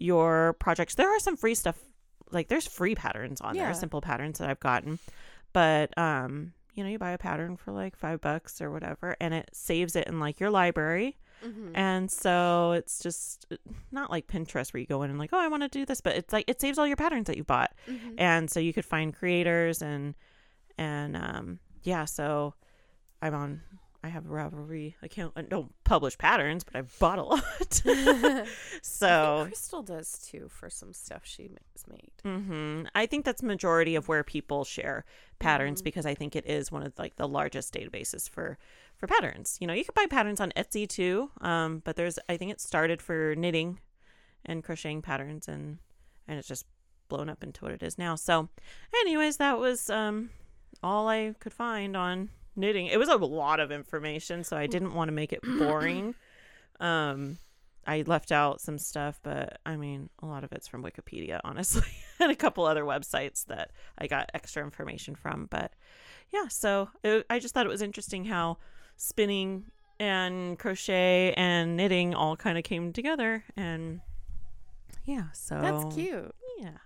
[0.01, 0.95] your projects.
[0.95, 1.77] There are some free stuff,
[2.31, 3.65] like there's free patterns on Yeah.
[3.65, 4.99] there, simple patterns that I've gotten,
[5.53, 9.33] but um, you know, you buy a pattern for like five bucks or whatever, and
[9.33, 11.17] it saves it in like your library.
[11.43, 11.71] Mhm.
[11.73, 13.55] And so it's just uh,
[13.91, 16.01] not like Pinterest where you go in and like, oh, I want to do this,
[16.01, 18.15] but it's like it saves all your patterns that you bought, Mhm.
[18.17, 20.15] and so you could find creators and
[20.77, 22.05] and um yeah.
[22.05, 22.53] So
[23.21, 23.61] I'm on.
[24.01, 25.33] I have a Ravelry account.
[25.35, 27.81] I don't publish patterns, but I've bought a lot.
[28.81, 32.11] So Crystal does too for some stuff she has made.
[32.23, 35.05] hmm I think that's majority of where people share
[35.39, 35.85] patterns Mhm.
[35.85, 38.57] because I think it is one of like the largest databases for
[38.95, 39.57] for patterns.
[39.59, 42.61] You know, you can buy patterns on Etsy too, um, but there's I think it
[42.61, 43.79] started for knitting
[44.45, 45.79] and crocheting patterns and
[46.27, 46.65] and it's just
[47.09, 48.15] blown up into what it is now.
[48.15, 48.49] So,
[49.01, 50.29] anyways, that was um
[50.81, 52.87] all I could find on knitting.
[52.87, 56.15] It was a lot of information, so I didn't want to make it boring.
[56.79, 57.37] um
[57.87, 61.89] I left out some stuff, but I mean, a lot of it's from Wikipedia, honestly,
[62.19, 65.47] and a couple other websites that I got extra information from.
[65.49, 65.73] But
[66.31, 68.57] yeah, so it, I just thought it was interesting how
[68.95, 69.65] spinning
[69.99, 73.43] and crochet and knitting all kind of came together.
[73.57, 74.01] And
[75.05, 76.35] yeah, so That's cute.
[76.59, 76.77] Yeah.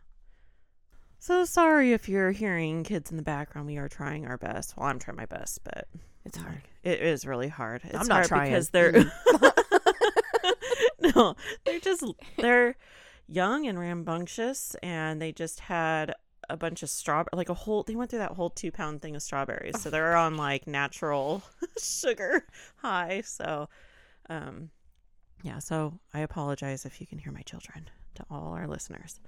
[1.24, 3.66] So sorry if you're hearing kids in the background.
[3.66, 4.76] We are trying our best.
[4.76, 5.88] Well, I'm trying my best, but
[6.26, 6.64] It's hard.
[6.84, 7.80] it is really hard.
[7.86, 8.52] It's I'm not trying.
[8.52, 8.92] because they're
[11.00, 12.04] no, they're just
[12.38, 12.76] they're
[13.30, 16.14] young and rambunctious, and they just had
[16.50, 17.84] a bunch of strawberry, like a whole.
[17.84, 21.42] They went through that whole two pound thing of strawberries, so they're on like natural
[21.82, 23.22] sugar high.
[23.22, 23.70] So,
[24.30, 24.72] um,
[25.42, 25.60] yeah.
[25.60, 29.22] So I apologize if you can hear my children to all our listeners.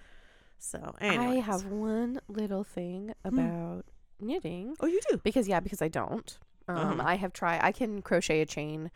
[0.57, 3.85] So, I have one little thing about
[4.19, 5.19] knitting Oh, you do.
[5.23, 6.37] because yeah, because I don't.
[6.67, 7.03] Um, Uh-huh.
[7.09, 7.59] I have tried.
[7.61, 8.89] I can crochet a chain,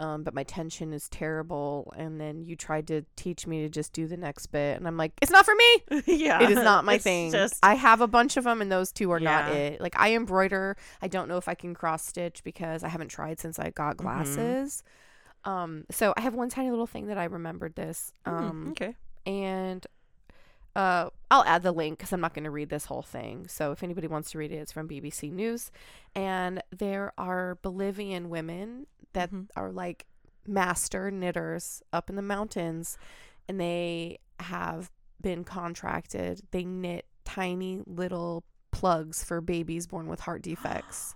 [0.00, 1.92] Um, but my tension is terrible.
[1.96, 4.76] And then you tried to teach me to just do the next bit.
[4.78, 6.02] And I'm like, it's not for me.
[6.06, 6.42] yeah.
[6.42, 7.30] It is not my thing.
[7.30, 9.80] Just I have a bunch of them, and those two are not it.
[9.80, 10.76] Like, I embroider.
[11.02, 13.96] I don't know if I can cross stitch because I haven't tried since I got
[13.98, 14.02] Mm-hmm.
[14.02, 14.82] glasses.
[15.44, 18.12] Um, so I have one tiny little thing that I remembered this.
[18.26, 18.96] Mm, Um, okay.
[19.26, 19.86] and
[20.74, 23.46] uh, I'll add the link because I'm not going to read this whole thing.
[23.48, 25.70] So if anybody wants to read it, it's from BBC News.
[26.14, 29.48] And there are Bolivian women that Mhm.
[29.56, 30.06] are like
[30.46, 32.98] master knitters up in the mountains,
[33.48, 36.40] and they have been contracted.
[36.50, 41.14] They knit tiny little plugs for babies born with heart defects.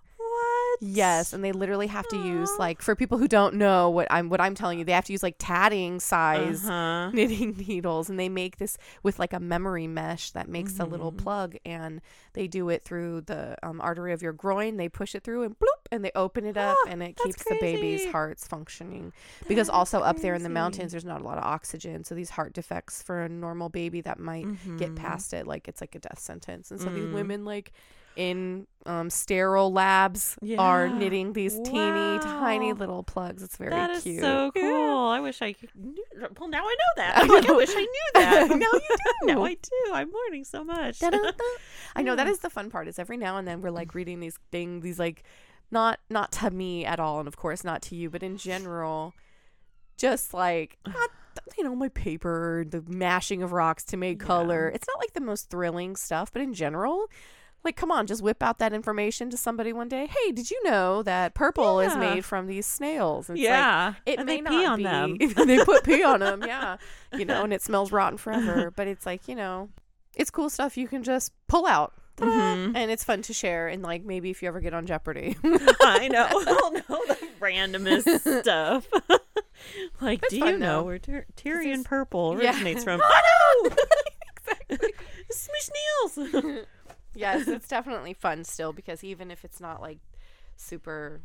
[0.81, 4.29] Yes, and they literally have to use like for people who don't know what I'm
[4.29, 7.11] what I'm telling you, they have to use like tatting size Uh-huh.
[7.13, 11.13] knitting needles and they make this with like a memory mesh that makes a little
[11.13, 11.19] Mhm.
[11.19, 12.01] plug and
[12.35, 15.59] they do it through the um, artery of your groin they push it through and
[15.59, 19.13] bloop and they open it up Ah, and it keeps the baby's hearts functioning
[19.49, 22.15] because also is up there in the mountains there's not a lot of oxygen so
[22.15, 24.47] these heart defects for a normal baby that might
[24.79, 24.97] get Mhm.
[24.97, 27.13] past it like it's like a death sentence and so these Mm.
[27.13, 27.73] women like
[28.17, 34.03] in um, sterile labs are knitting these teeny tiny little plugs it's very That is
[34.05, 34.63] cute so Yeah.
[34.71, 35.09] cool.
[35.09, 35.71] I wish I could.
[35.75, 36.05] knew-
[36.39, 37.17] Well, now I know that.
[37.19, 38.49] I like, I wish I knew that.
[38.57, 38.81] Now you
[39.23, 39.27] do.
[39.27, 39.93] now I do.
[39.93, 41.03] I'm learning so much.
[41.03, 42.87] I know that is the fun part.
[42.89, 45.25] Is every now and then we're like reading these things, these like
[45.71, 49.15] not not to me at all, and of course not to you, but in general,
[49.97, 51.11] just like not,
[51.59, 54.69] you know my paper, the mashing of rocks to make color.
[54.69, 57.07] It's not like the most thrilling stuff, but in general.
[57.67, 60.07] Like, come on, just whip out that information to somebody one day.
[60.07, 63.25] Hey, did you know that purple is made from these snails?
[63.29, 63.95] It's like, yeah.
[64.07, 64.83] it and may they pee on be.
[64.85, 65.17] them.
[65.49, 66.77] they put pee on them, yeah.
[67.13, 68.71] You know, and it smells rotten forever.
[68.71, 69.69] But it's like, you know,
[70.15, 71.93] it's cool stuff you can just pull out.
[72.19, 72.73] Mhm.
[72.77, 73.67] And it's fun to share.
[73.67, 75.37] And like maybe if you ever get on Jeopardy.
[75.45, 76.25] I know.
[76.31, 78.87] I'll know the randomest stuff.
[80.01, 80.83] like, do you know though.
[80.85, 82.51] where Tyr- Tyrian it's- purple Yeah.
[82.53, 83.01] originates from?
[83.05, 83.77] Oh, no!
[84.37, 84.93] exactly.
[85.33, 85.71] Smish
[86.15, 86.65] Niels.
[87.17, 89.99] Yes, it's definitely fun still because even if it's not like
[90.57, 91.21] super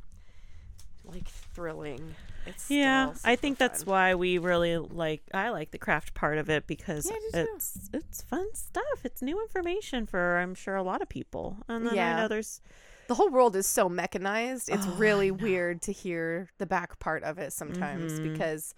[1.06, 5.22] like thrilling, it's Yeah, I think that's why we really like.
[5.34, 7.48] I like the craft part of it because Yeah, I do too.
[7.56, 9.04] it's it's fun stuff.
[9.04, 11.58] It's new information for I'm sure a lot of people.
[11.68, 12.12] And then Yeah.
[12.18, 12.62] I know there's
[13.08, 14.70] the whole world is so mechanized.
[14.70, 18.24] It's Oh, really weird to hear the back part of it sometimes Mhm.
[18.24, 18.74] because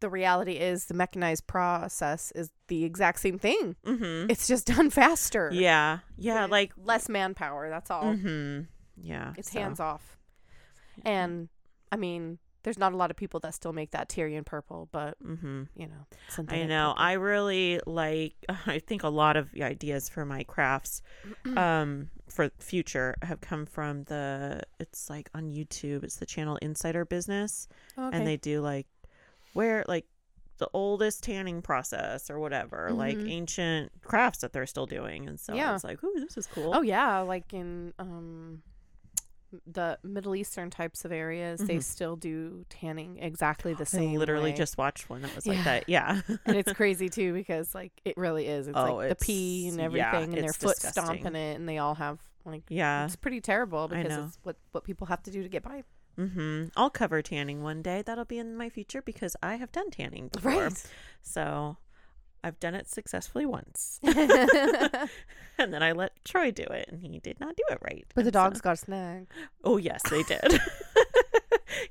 [0.00, 3.76] the reality is the mechanized process is the exact same thing.
[3.84, 4.30] mm-hmm.
[4.30, 5.50] It's just done faster.
[5.52, 7.68] yeah yeah With like less manpower.
[7.70, 8.04] That's all.
[8.04, 8.62] mm-hmm.
[8.96, 10.16] yeah It's so- hands off.
[11.04, 11.48] And
[11.90, 15.16] I mean, there's not a lot of people that still make that Tyrian purple, but
[15.24, 15.62] mm-hmm.
[15.74, 16.94] you know, I know.
[16.96, 18.34] I really like.
[18.66, 21.00] I think a lot of the ideas for my crafts,
[21.56, 24.62] um, for future have come from the.
[24.78, 26.04] It's like on YouTube.
[26.04, 27.66] It's the channel Insider Business,
[27.98, 28.14] okay.
[28.16, 28.86] and they do like
[29.52, 30.06] where like
[30.58, 33.30] the oldest tanning process or whatever, like Mhm.
[33.30, 35.26] ancient crafts that they're still doing.
[35.26, 35.74] And so Yeah.
[35.74, 36.74] it's like, ooh, this is cool.
[36.74, 38.62] Oh yeah, like in um
[39.66, 41.82] the Middle Eastern types of areas, they Mhm.
[41.82, 44.14] still do tanning exactly the I same.
[44.14, 44.56] literally way.
[44.56, 45.54] just watched one that was Yeah.
[45.54, 45.88] like that.
[45.88, 46.20] Yeah.
[46.46, 48.68] and it's crazy too because like it really is.
[48.68, 51.02] It's Oh, like the pee it's- and yeah, everything, and their it's foot disgusting.
[51.22, 53.04] stomping it, and they all have like yeah.
[53.06, 55.82] it's pretty terrible I because it's what what people have to do to get by.
[56.18, 56.66] Mm-hmm.
[56.76, 58.02] I'll cover tanning one day.
[58.04, 60.52] That'll be in my future because I have done tanning before.
[60.64, 60.84] Right.
[61.22, 61.76] So
[62.44, 64.00] I've done it successfully once.
[64.04, 68.04] and then I let Troy do it and he did not do it right.
[68.14, 69.26] But the And so- dogs got a snag.
[69.64, 70.60] oh, yes, they did.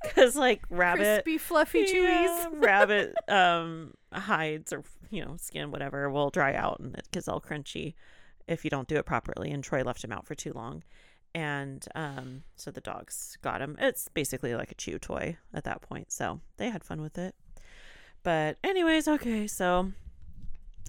[0.03, 1.23] Because, like, rabbit.
[1.23, 2.61] Crispy, fluffy Yeah, chewies.
[2.61, 7.39] rabbit um, hides or, you know, skin, whatever, will dry out and it gets all
[7.41, 7.95] crunchy
[8.47, 9.51] if you don't do it properly.
[9.51, 10.83] And Troy left him out for too long.
[11.35, 13.77] And um, so the dogs got him.
[13.79, 16.11] It's basically like a chew toy at that point.
[16.11, 17.35] So they had fun with it.
[18.23, 19.47] But, anyways, okay.
[19.47, 19.91] So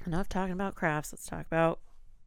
[0.07, 1.13] enough talking about crafts.
[1.13, 1.79] Let's talk about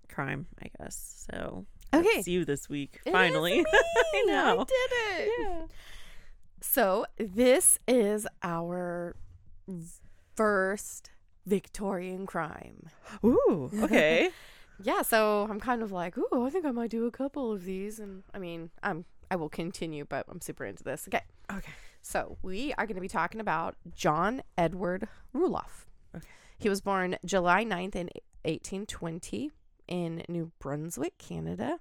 [0.09, 1.25] crime, I guess.
[1.29, 2.07] So Okay.
[2.09, 3.63] it's you this week, It finally.
[4.13, 4.61] I know.
[4.61, 5.31] I did it.
[5.39, 5.61] Yeah.
[6.61, 9.15] So this is our
[10.35, 11.09] first
[11.45, 12.87] Victorian crime.
[13.25, 14.29] Ooh, okay.
[14.81, 17.63] Yeah, so I'm kind of like, ooh, I think I might do a couple of
[17.63, 21.07] these, and I mean, I'm I will continue, but I'm super into this.
[21.07, 21.71] Okay, okay.
[22.01, 25.85] so we are going to be talking about John Edward Rulloff.
[26.15, 26.27] Okay.
[26.57, 28.09] He was born July 9th in
[28.43, 29.51] 1820
[29.87, 31.79] in New Brunswick, Canada.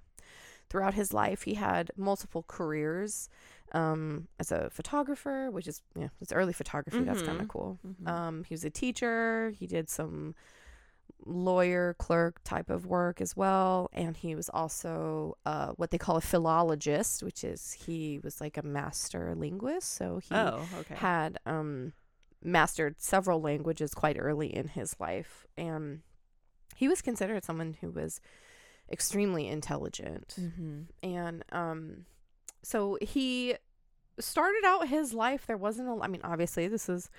[0.69, 3.29] Throughout his life, he had multiple careers
[3.73, 7.03] um, as a photographer, which is yeah, it's early photography.
[7.03, 7.79] That's kind of cool.
[7.85, 8.07] Mhm.
[8.07, 9.53] Um, he was a teacher.
[9.59, 10.33] He did some
[11.25, 16.17] lawyer clerk type of work as well and he was also uh, what they call
[16.17, 20.95] a philologist which is he was like a master linguist so he Oh, okay.
[20.95, 21.93] had um,
[22.43, 26.01] mastered several languages quite early in his life and
[26.75, 28.19] he was considered someone who was
[28.91, 30.81] extremely intelligent mm-hmm.
[31.01, 32.05] and um
[32.63, 33.55] so he
[34.19, 37.09] started out his life there wasn't a i mean obviously this is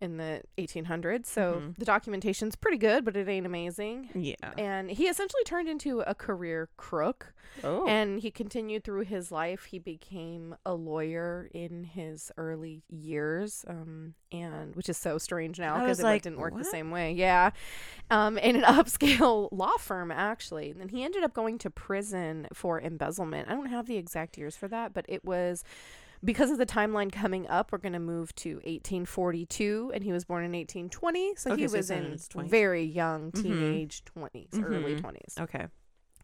[0.00, 1.76] in the 1800s so Mhm.
[1.78, 4.08] the documentation's pretty good but it ain't amazing.
[4.14, 4.34] Yeah.
[4.56, 7.32] and he essentially turned into a career crook.
[7.64, 7.84] Oh.
[7.88, 9.64] and he continued through his life.
[9.64, 15.80] He became a lawyer in his early years um and which is so strange now
[15.80, 17.12] because it like, didn't work the same way.
[17.12, 17.50] Yeah.
[18.10, 20.70] Um in an upscale law firm actually.
[20.80, 23.48] And he ended up going to prison for embezzlement.
[23.50, 25.64] I don't have the exact years for that but it was
[26.24, 30.24] because of the timeline coming up, we're going to move to 1842, and he was
[30.24, 31.34] born in 1820.
[31.36, 32.50] So Okay, he so was in in his 20s.
[32.50, 33.42] very young Mhm.
[33.42, 35.00] teenage 20s, early Mhm.
[35.00, 35.38] 20s.
[35.40, 35.66] okay.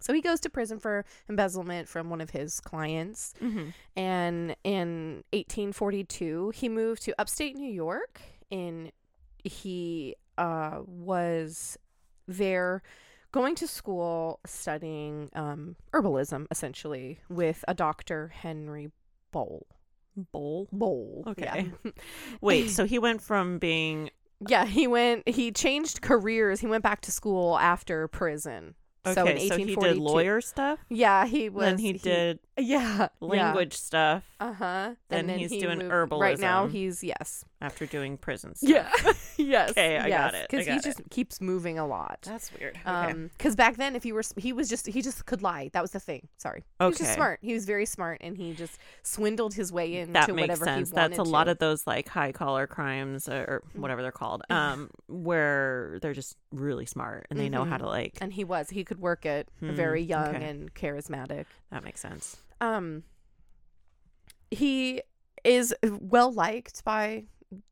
[0.01, 3.33] So he goes to prison for embezzlement from one of his clients.
[3.41, 3.71] Mm-hmm.
[3.97, 8.21] And in 1842, he moved to upstate New York.
[8.53, 8.93] And
[9.43, 11.79] he uh, was
[12.29, 12.83] there
[13.33, 18.29] going to school studying um, herbalism, essentially, with a Dr.
[18.29, 18.93] Henry
[19.33, 19.67] Bowl.
[20.33, 20.68] Bowl.
[20.72, 21.24] Bowl.
[21.26, 21.70] Okay.
[21.85, 21.90] Yeah.
[22.40, 24.11] Wait, so he went from being
[24.46, 26.61] yeah, he went, he changed careers.
[26.61, 28.74] He went back to school after prison.
[29.07, 31.64] okay, so in so he did lawyer stuff, Yeah, he was.
[31.64, 33.09] then he, did Yeah.
[33.20, 34.90] language stuff Uh huh.
[35.09, 36.20] Then he's doing herbalism.
[36.20, 37.44] Right now, he's yes.
[37.61, 38.68] after doing prison stuff.
[38.68, 39.12] Yeah.
[39.49, 39.70] yes.
[39.70, 40.49] Okay, I got it.
[40.51, 42.18] Because he got just keeps moving a lot.
[42.22, 42.77] That's weird.
[42.77, 42.90] Okay.
[42.90, 45.70] Um, because back then, if you were, he was just, he just could lie.
[45.72, 46.29] That was the thing.
[46.38, 46.64] Sorry.
[46.81, 46.85] Okay.
[46.85, 47.38] He was just smart.
[47.42, 50.88] He was very smart, and he just swindled his way into that makes whatever sense.
[50.90, 54.90] he That's a lot of those like high collar crimes or whatever they're called, um,
[55.09, 57.81] where they're just really smart and they know how Mhm.
[57.81, 58.18] to like.
[58.20, 58.70] And he was.
[58.70, 59.49] He could work it.
[59.61, 60.44] Hmm, very young okay.
[60.49, 61.46] and charismatic.
[61.70, 62.37] That makes sense.
[62.61, 63.03] um
[64.51, 65.03] he
[65.44, 67.25] is well liked by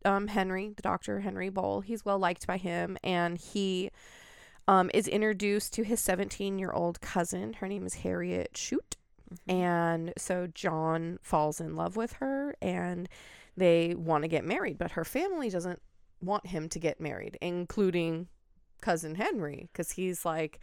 [0.04, 1.80] um Henry, the doctor Henry Bowl.
[1.80, 3.90] He's well liked by him and he
[4.68, 7.54] um is introduced to his 17-year-old cousin.
[7.54, 8.96] Her name is Harriet Schutt.
[9.32, 9.50] Mm-hmm.
[9.50, 13.08] And so John falls in love with her and
[13.56, 15.80] they want to get married, but her family doesn't
[16.20, 18.28] want him to get married, including
[18.80, 20.60] cousin Henry, because he's like,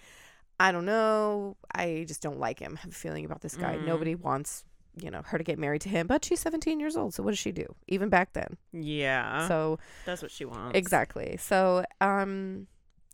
[0.60, 2.78] I don't know, I just don't like him.
[2.78, 3.78] I have a feeling about this guy.
[3.78, 3.86] Mm.
[3.86, 4.64] Nobody wants,
[5.02, 7.32] you know, her to get married to him, but she's 17 years old, so what
[7.32, 7.66] does she do?
[7.88, 8.58] Even back then.
[8.74, 10.78] Yeah, so that's what she wants.
[10.78, 11.38] exactly.
[11.40, 12.68] So um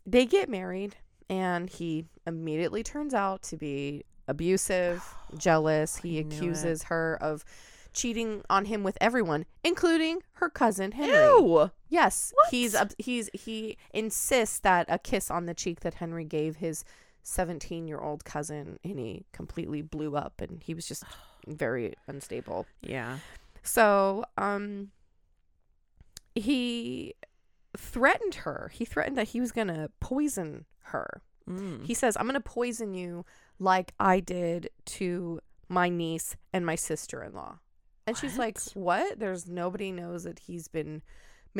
[0.06, 0.96] they get married
[1.30, 5.02] and he immediately turns out to be abusive,
[5.38, 5.96] jealous.
[5.98, 6.34] He knew it.
[6.34, 7.44] accuses her of
[7.92, 11.16] cheating on him with everyone, including her cousin Henry.
[11.16, 11.70] Ew.
[11.88, 12.50] Yes, What?
[12.50, 12.76] he's.
[12.98, 16.84] He's he insists that a kiss on the cheek that Henry gave his
[17.28, 21.04] seventeen-year-old cousin, and he completely blew up, and he was just
[21.46, 22.66] very unstable.
[22.82, 23.18] Yeah.
[23.62, 24.90] So, um,
[26.34, 27.14] he
[27.76, 28.70] threatened her.
[28.72, 31.22] He threatened that he was gonna poison her.
[31.48, 31.84] Mm.
[31.84, 33.24] He says, "I'm gonna poison you
[33.58, 37.58] like I did to my niece and my sister-in-law."
[38.06, 39.08] And she's like, What?
[39.08, 39.18] "What?
[39.18, 41.02] There's nobody knows that he's been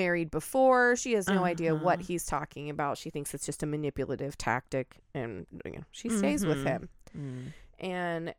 [0.05, 0.97] married before.
[0.97, 2.07] She has no idea what Uh-huh.
[2.09, 2.97] he's talking about.
[2.99, 6.71] She thinks it's just a manipulative tactic, and you know, she stays with Mhm.
[6.73, 7.53] him." Mm.
[7.81, 8.35] and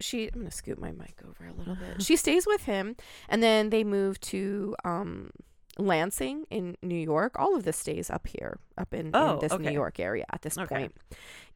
[0.00, 2.02] she I'm gonna scoot my mic over a little bit.
[2.08, 2.96] She stays with him
[3.28, 5.30] and then they move to um
[5.78, 7.32] Lansing in New York.
[7.38, 9.70] All of this stays up here, up in, Oh, in this New.
[9.82, 10.74] York area at this Okay.
[10.74, 10.92] point.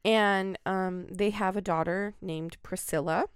[0.05, 3.27] And um they have a daughter named Priscilla.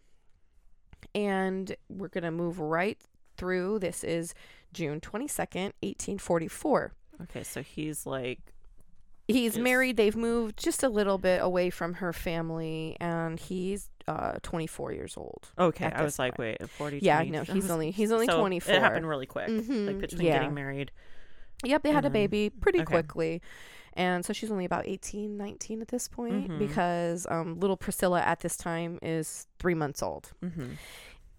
[1.15, 2.99] And we're gonna move right
[3.37, 3.79] through.
[3.81, 4.35] This is
[4.73, 6.93] June twenty second, eighteen forty four.
[7.23, 8.41] Okay, so he's like,
[9.29, 9.63] He's Yes.
[9.63, 9.97] married.
[9.97, 15.17] They've moved just a little bit away from her family, and he's uh 24 years
[15.17, 15.49] old.
[15.57, 15.87] okay.
[15.95, 16.57] I was like, point.
[16.61, 16.99] wait, forty.
[17.01, 18.75] Yeah, 20, no, he's only he's only so 24.
[18.75, 20.39] It happened really quick, Mhm, like between yeah.
[20.39, 20.91] getting married.
[21.65, 22.87] Yep, they had a baby pretty okay.
[22.87, 23.41] quickly.
[23.95, 26.59] And so she's only about 18, 19 at this point Mhm.
[26.59, 30.33] because um, little Priscilla at this time is three months old.
[30.43, 30.71] Mm-hmm.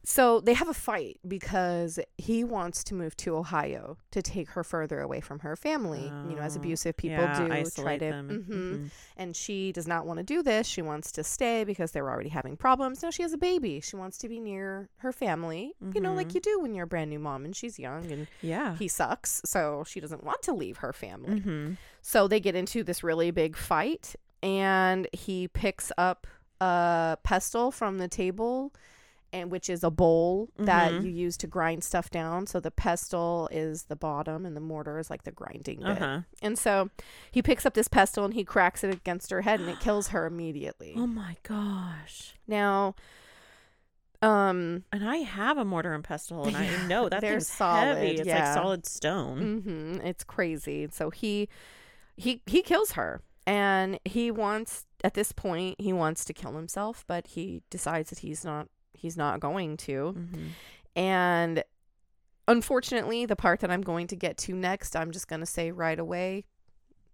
[0.05, 4.63] So they have a fight because he wants to move to Ohio to take her
[4.63, 6.03] further away from her family.
[6.29, 8.05] you know, as Oh, abusive people yeah, do, try to.
[8.05, 8.29] them.
[8.29, 8.47] Mhm.
[8.85, 8.91] Mhm.
[9.15, 10.67] And she does not want to do this.
[10.67, 13.01] She wants to stay because they're already having problems.
[13.01, 13.79] Now she has a baby.
[13.79, 16.35] She wants to be near her family, you know, like Mhm.
[16.35, 18.75] you do when you're a brand new mom and she's young and Yeah.
[18.75, 19.41] he sucks.
[19.45, 21.39] So she doesn't want to leave her family.
[21.39, 21.73] Mm-hmm.
[22.01, 26.27] So they get into this really big fight and he picks up
[26.59, 28.73] a pestle from the table
[29.33, 31.03] and which is a bowl that Mhm.
[31.03, 32.47] you use to grind stuff down.
[32.47, 35.87] So the pestle is the bottom, and the mortar is like the grinding bit.
[35.87, 36.21] Uh huh.
[36.41, 36.89] And so
[37.31, 40.09] he picks up this pestle and he cracks it against her head, and it kills
[40.09, 40.93] her immediately.
[40.97, 42.35] Oh my gosh.
[42.47, 42.95] Now,
[44.21, 48.11] um, And I have a mortar and pestle, and I know that they're solid, heavy.
[48.11, 48.45] It's yeah.
[48.45, 49.61] like solid stone.
[49.61, 50.87] hmm it's crazy.
[50.91, 51.49] So he
[52.15, 57.03] he he kills her, and he wants at this point he wants to kill himself,
[57.07, 58.67] but he decides that he's not
[59.03, 60.15] he's not going to.
[60.17, 60.47] Mm-hmm.
[60.95, 61.63] And
[62.47, 65.71] unfortunately, the part that I'm going to get to next, I'm just going to say
[65.71, 66.45] right away.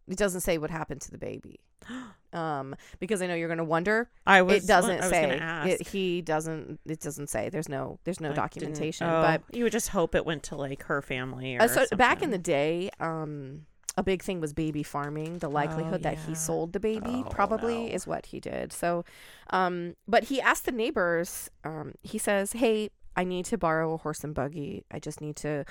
[0.07, 1.59] It doesn't say what happened to the baby.
[2.31, 4.07] Um, because I know you're going to wonder.
[4.27, 4.63] I was.
[4.63, 5.71] it doesn't I was say.
[5.71, 6.79] It, he doesn't.
[6.85, 7.49] It doesn't say.
[7.49, 7.97] There's no.
[8.03, 9.07] There's no didn't- documentation.
[9.07, 11.87] oh, But you would just hope it went to like her family or uh, so
[11.97, 13.65] back in the day, um,
[13.97, 15.39] a big thing was baby farming.
[15.39, 16.25] The likelihood that yeah.
[16.27, 17.93] he sold the baby Oh, probably no.
[17.93, 18.71] is what he did.
[18.71, 19.03] So,
[19.51, 21.49] um, but he asked the neighbors.
[21.63, 24.85] Um, he says, "Hey, I need to borrow a horse and buggy.
[24.91, 25.65] I just need to."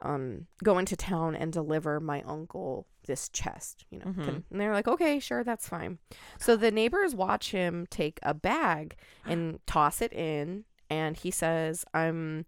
[0.00, 4.04] Um, go into town and deliver my uncle this chest, you know.
[4.04, 4.24] Mhm.
[4.24, 5.98] Can, and they're like, okay, sure, that's fine.
[6.38, 8.94] So the neighbors watch him take a bag
[9.26, 12.46] and toss it in, and he says, "I'm."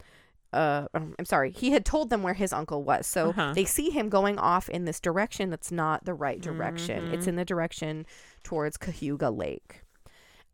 [0.53, 1.53] Uh, um, I'm sorry.
[1.53, 3.53] He had told them where his uncle was, so Uh-huh.
[3.55, 7.12] they see him going off in this direction that's not the right direction.
[7.14, 7.28] It's Mhm.
[7.28, 8.05] in the direction
[8.42, 9.82] towards Cayuga Lake,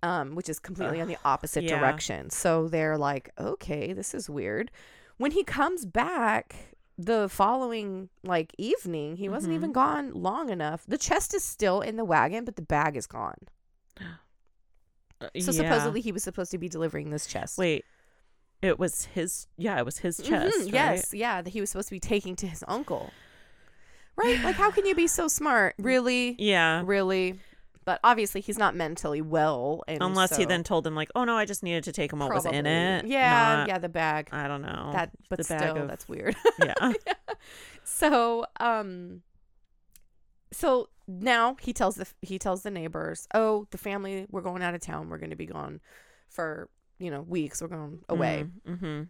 [0.03, 1.79] um, which is completely on the opposite yeah.
[1.79, 2.29] direction.
[2.29, 4.71] So they're like, "Okay, this is weird."
[5.17, 9.57] When he comes back the following like evening, he wasn't Mhm.
[9.57, 10.85] even gone long enough.
[10.87, 13.39] The chest is still in the wagon, but the bag is gone.
[15.19, 15.63] Uh, So yeah.
[15.63, 17.57] supposedly he was supposed to be delivering this chest.
[17.57, 17.87] Wait,
[18.63, 19.47] it was his.
[19.57, 20.57] Yeah, it was his chest.
[20.59, 20.73] Mhm, right?
[20.73, 23.13] Yes, yeah, that he was supposed to be taking to his uncle.
[24.17, 24.43] Right?
[24.43, 25.75] Like, how can you be so smart?
[25.79, 26.35] Really?
[26.39, 26.83] Yeah.
[26.85, 27.39] Really?
[27.85, 29.85] But obviously, he's not mentally well.
[29.87, 32.19] And Unless he then told him like, "Oh no, I just needed to take him
[32.19, 34.29] what was in it." Yeah, not- yeah, the bag.
[34.33, 34.91] I don't know.
[34.93, 36.35] that, but the still, of- that's weird.
[36.59, 36.93] yeah.
[37.85, 39.23] so, um,
[40.51, 44.75] so now he tells the he tells the neighbors, "Oh, the family, we're going out
[44.75, 45.09] of town.
[45.09, 45.81] We're going to be gone
[46.29, 46.69] for
[46.99, 47.61] you know weeks.
[47.63, 49.03] We're going away." Mm-hmm.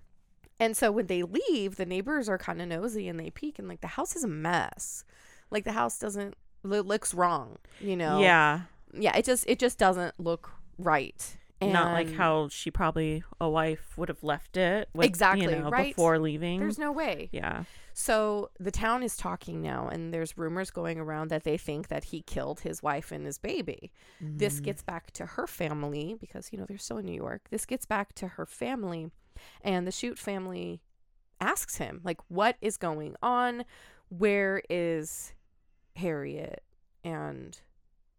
[0.58, 3.68] And so when they leave, the neighbors are kind of nosy and they peek and
[3.68, 5.04] like the house is a mess.
[5.50, 6.34] Like the house doesn't
[6.64, 8.20] it looks wrong, you know.
[8.20, 8.62] Yeah.
[8.94, 11.36] Yeah, it just it just doesn't look right.
[11.60, 14.88] And Not like how she probably a wife would have left it.
[14.94, 15.94] With, Exactly, You know, right?
[15.94, 16.60] Before leaving.
[16.60, 17.28] there's no way.
[17.32, 17.64] yeah.
[17.98, 22.04] So the town is talking now and there's rumors going around that they think that
[22.04, 23.90] he killed his wife and his baby.
[24.20, 24.64] This Mm.
[24.64, 27.48] gets back to her family because you know they're still in New York.
[27.48, 29.10] This gets back to her family
[29.62, 30.82] and the Schutt family
[31.40, 33.64] asks him like what is going on?
[34.10, 35.32] Where is
[35.96, 36.62] Harriet
[37.02, 37.58] and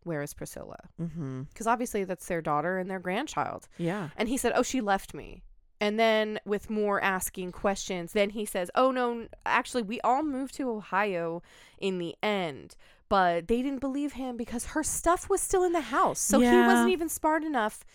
[0.05, 0.89] where is Priscilla?
[0.99, 1.43] Mm-hmm.
[1.43, 3.67] Because obviously that's their daughter and their grandchild.
[3.78, 4.09] Yeah.
[4.17, 5.43] And he said, "Oh, she left me."
[5.80, 10.55] And then with more asking questions, then he says, "Oh no, actually we all moved
[10.55, 11.43] to Ohio
[11.78, 12.75] in the end."
[13.09, 16.19] But they didn't believe him because her stuff was still in the house.
[16.19, 17.86] So he wasn't even smart enough.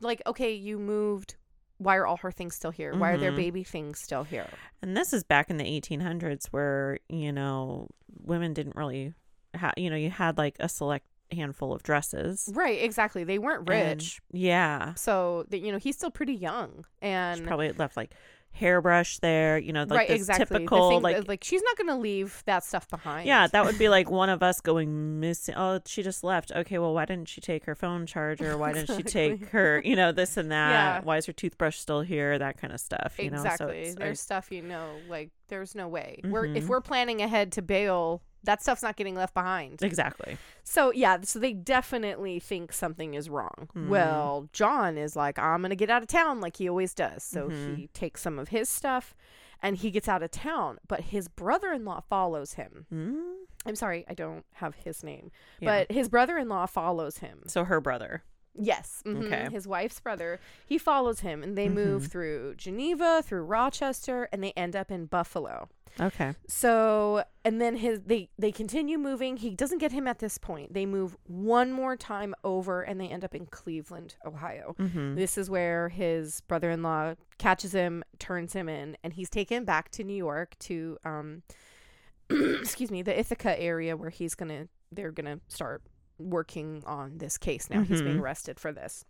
[0.00, 1.34] Like, okay, you moved.
[1.78, 2.96] Why are all her things still here?
[2.96, 3.36] Why are their Mhm.
[3.36, 4.48] baby things still here?
[4.80, 7.88] And this is back in the 1800s where, you know,
[8.22, 9.12] women didn't really
[9.52, 12.50] have, you know, you had like a select handful of dresses.
[12.54, 13.24] Right, exactly.
[13.24, 13.68] They weren't And-
[14.00, 14.20] rich.
[14.32, 14.94] yeah.
[14.94, 16.84] so, you know, he's still pretty young.
[17.02, 18.12] She And probably left like
[18.52, 20.44] hairbrush there, you know, like right, this exactly.
[20.46, 23.26] The typical thing- like like she's not going to leave that stuff behind.
[23.26, 25.54] Yeah, that would be like one of us going missing.
[25.56, 26.52] Oh, she just left.
[26.52, 28.56] Okay, well, why didn't she take her phone charger?
[28.56, 30.70] Why didn't she take her, you know, this and that?
[30.70, 31.00] Yeah.
[31.04, 32.38] Why is her toothbrush still here?
[32.38, 33.36] That kind of stuff, you know?
[33.38, 33.78] So exactly.
[33.80, 36.20] it's- there's stuff you know, like there's no way.
[36.24, 36.68] We're if Mhm.
[36.68, 39.82] we're planning ahead to bail, that stuff's not getting left behind.
[39.82, 40.38] exactly.
[40.64, 43.68] So yeah, so they definitely think something is wrong.
[43.76, 43.88] Mhm.
[43.88, 47.22] Well, John is like, I'm gonna get out of town, like he always does.
[47.22, 47.76] So Mhm.
[47.76, 49.14] he takes some of his stuff,
[49.62, 50.78] and he gets out of town.
[50.88, 52.86] But his brother-in-law follows him.
[52.92, 55.30] Mm, I'm sorry, I don't have his name,
[55.60, 55.80] yeah.
[55.86, 57.42] but his brother-in-law follows him.
[57.46, 58.22] so her brother.
[58.58, 59.02] Yes.
[59.04, 59.48] mhm, Okay.
[59.50, 60.40] His wife's brother.
[60.64, 62.10] He follows him and they move Mhm.
[62.10, 65.68] through Geneva, through Rochester, and they end up in Buffalo.
[65.98, 66.34] Okay.
[66.46, 69.38] So, and then his they they continue moving.
[69.38, 70.74] He doesn't get him at this point.
[70.74, 74.74] They move one more time over and they end up in Cleveland, Ohio.
[74.78, 75.14] Mm-hmm.
[75.14, 80.04] This is where his brother-in-law catches him, turns him in, and he's taken back to
[80.04, 81.42] New York to um
[82.30, 85.82] excuse me, the Ithaca area where he's going to they're going to start
[86.18, 87.82] working on this case now.
[87.82, 88.22] He's being Mhm.
[88.22, 89.04] arrested for this.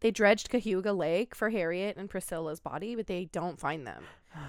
[0.00, 4.04] They dredged Cayuga Lake for Harriet and Priscilla's body, but they don't find them.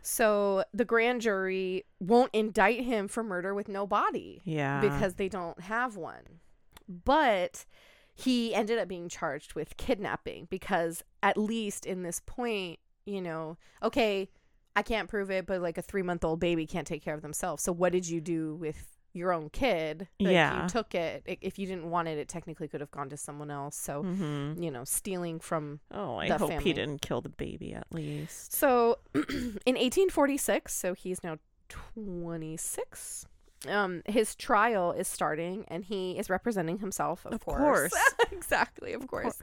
[0.00, 4.80] So the grand jury won't indict him for murder with no body Yeah.
[4.80, 6.40] because they don't have one.
[6.88, 7.66] But
[8.14, 13.58] he ended up being charged with kidnapping because at least in this point, you know,
[13.82, 14.30] okay,
[14.74, 17.22] I can't prove it, but like a three month old baby can't take care of
[17.22, 17.62] themselves.
[17.62, 20.08] So what did you do with your own kid?
[20.20, 20.62] Like, Yeah.
[20.62, 21.22] you took it.
[21.40, 23.76] If you didn't want it, it technically could have gone to someone else.
[23.76, 24.62] So Mm-hmm.
[24.62, 26.64] you know, stealing from Oh, I hope family.
[26.64, 28.52] he didn't kill the baby at least.
[28.52, 31.38] So in 1846, so he's now
[31.68, 33.26] 26.
[33.66, 37.26] Um, his trial is starting, and he is representing himself.
[37.26, 37.92] Of, Of course, course.
[38.32, 38.92] exactly.
[38.92, 39.36] Of, course.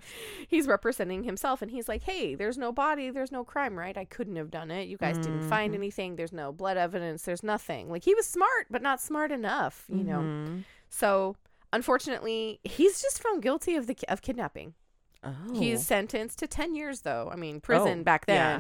[0.48, 3.98] he's representing himself, and he's like, "Hey, there's no body, there's no crime, right?
[3.98, 4.88] I couldn't have done it.
[4.88, 6.16] You guys didn't find anything.
[6.16, 7.24] There's no blood evidence.
[7.24, 7.90] There's nothing.
[7.90, 10.20] Like he was smart, but not smart enough, you know.
[10.20, 10.64] Mhm.
[10.88, 11.36] So
[11.74, 14.76] unfortunately, he's just found guilty of the of kidnapping.
[15.24, 15.54] Oh.
[15.60, 17.30] He's sentenced to 10 years, though.
[17.34, 18.60] I mean, prison Oh, back yeah.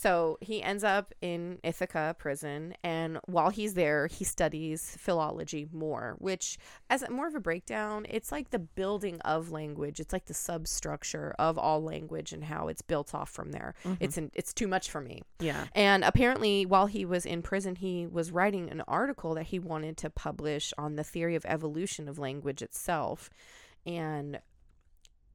[0.00, 2.74] So he ends up in Ithaca prison.
[2.84, 6.56] And while he's there, he studies philology more, which,
[6.88, 9.98] as more of a breakdown, it's like the building of language.
[9.98, 13.74] It's like the substructure of all language and how it's built off from there.
[13.84, 13.96] Mhm.
[13.98, 15.22] It's, it's too much for me.
[15.40, 15.64] yeah.
[15.74, 19.96] And apparently, while he was in prison, he was writing an article that he wanted
[19.96, 23.30] to publish on the theory of evolution of language itself.
[23.84, 24.38] And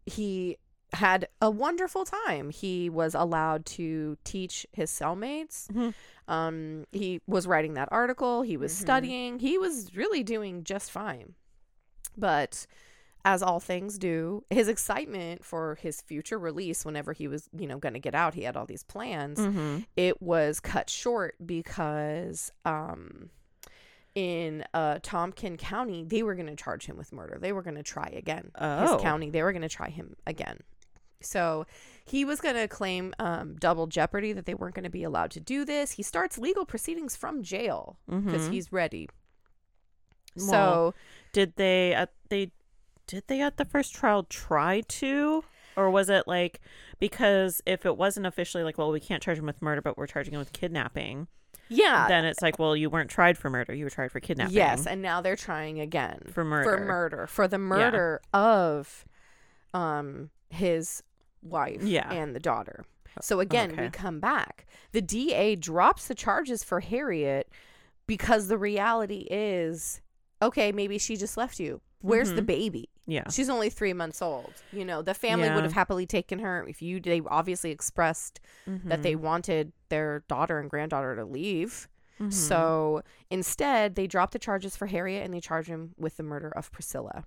[0.06, 0.58] he
[0.94, 2.50] had a wonderful time.
[2.52, 5.68] He was allowed to teach his cellmates.
[5.72, 5.94] Mhm.
[6.28, 8.78] Um, he was writing that article, he was Mhm.
[8.82, 11.34] studying, he was really doing just fine.
[12.18, 12.66] But
[13.26, 17.78] as all things do, his excitement for his future release, whenever he was, you know,
[17.78, 19.80] going to get out, he had all these plans Mm-hmm.
[19.96, 23.30] it was cut short because um
[24.16, 27.38] in uh Tompkin County they were going to charge him with murder.
[27.42, 28.52] They were going to try again.
[28.56, 28.94] Oh.
[28.94, 30.60] His county, they were going to try him again.
[31.26, 31.66] So
[32.06, 35.32] he was going to claim um, double jeopardy that they weren't going to be allowed
[35.32, 35.92] to do this.
[35.92, 38.52] He starts legal proceedings from jail because Mhm.
[38.52, 39.10] he's ready.
[40.36, 40.94] Well, so
[41.32, 42.52] Did they at they
[43.06, 45.44] did they at the first trial try to
[45.76, 46.60] or was it like
[47.00, 50.08] because if it wasn't officially like well we can't charge him with murder but we're
[50.08, 51.28] charging him with kidnapping
[51.70, 54.54] yeah, then it's like well you weren't tried for murder you were tried for kidnapping
[54.56, 56.20] yes, and now they're trying again.
[56.32, 59.06] for murder for murder for the murder of
[59.74, 61.04] um his
[61.44, 62.12] wife Yeah.
[62.12, 62.86] and the daughter.
[63.22, 64.66] So again we come back.
[64.92, 67.50] The da drops the charges for harriet
[68.08, 70.02] because the reality is
[70.42, 71.82] okay maybe she just left you.
[72.02, 72.46] Where's the Mhm.
[72.48, 72.90] baby?
[73.06, 73.30] Yeah.
[73.30, 74.54] She's only three months old.
[74.72, 79.04] You know the family would have happily taken her if you they obviously expressed that
[79.04, 81.88] they wanted their daughter and granddaughter to leave.
[82.20, 82.32] Mhm.
[82.32, 86.50] so instead, they drop the charges for Harriet and they charge him with the murder
[86.50, 87.26] of Priscilla.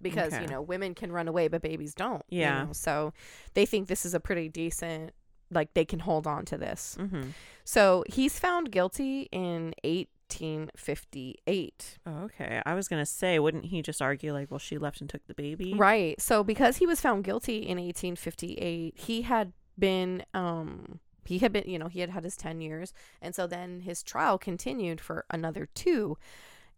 [0.00, 2.22] Because, you know, women can run away, but babies don't.
[2.28, 2.64] you Yeah.
[2.64, 2.72] know?
[2.72, 3.12] So
[3.54, 5.12] they think this is a pretty decent,
[5.50, 6.96] like, they can hold on to this.
[7.00, 7.32] Mhm.
[7.64, 11.98] So he's found guilty in 1858.
[12.06, 15.08] Oh, okay i was gonna say wouldn't he just argue like well she left and
[15.08, 16.20] took the baby Right.
[16.20, 21.64] So because he was found guilty in 1858, he had been um he had been,
[21.68, 25.24] you know, he had had his 10 years and so then his trial continued for
[25.30, 26.16] another 2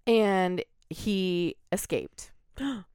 [0.07, 2.33] and he escaped.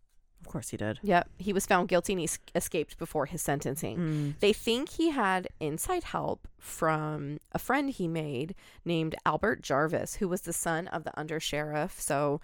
[0.55, 3.41] of course he did Yep, he was found guilty and he s- escaped before his
[3.41, 3.97] sentencing.
[3.97, 4.39] Mm.
[4.39, 10.27] They think he had inside help from a friend he made named Albert Jarvis, who
[10.29, 11.99] was the son of the undersheriff.
[11.99, 12.39] So,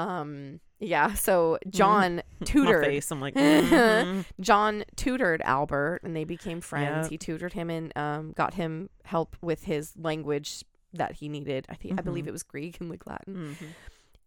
[0.00, 4.24] um, yeah, so John My tutored face i'm like mhm.
[4.40, 7.04] John tutored Albert and they became friends.
[7.06, 7.10] Yep.
[7.10, 11.66] He tutored him and um, got him help with his language that he needed.
[11.68, 12.28] I think I believe Mhm.
[12.28, 13.56] it was Greek and like Latin.
[13.60, 13.66] Mhm.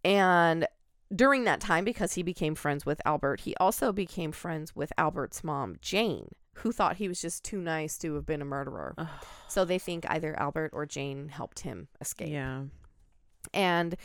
[0.05, 0.67] And
[1.15, 5.43] during that time, because he became friends with Albert, he also became friends with Albert's
[5.43, 8.93] mom, Jane, who thought he was just too nice to have been a murderer.
[8.97, 9.07] Ugh.
[9.47, 12.29] So they think either Albert or Jane helped him escape.
[12.29, 12.63] yeah
[13.53, 13.95] And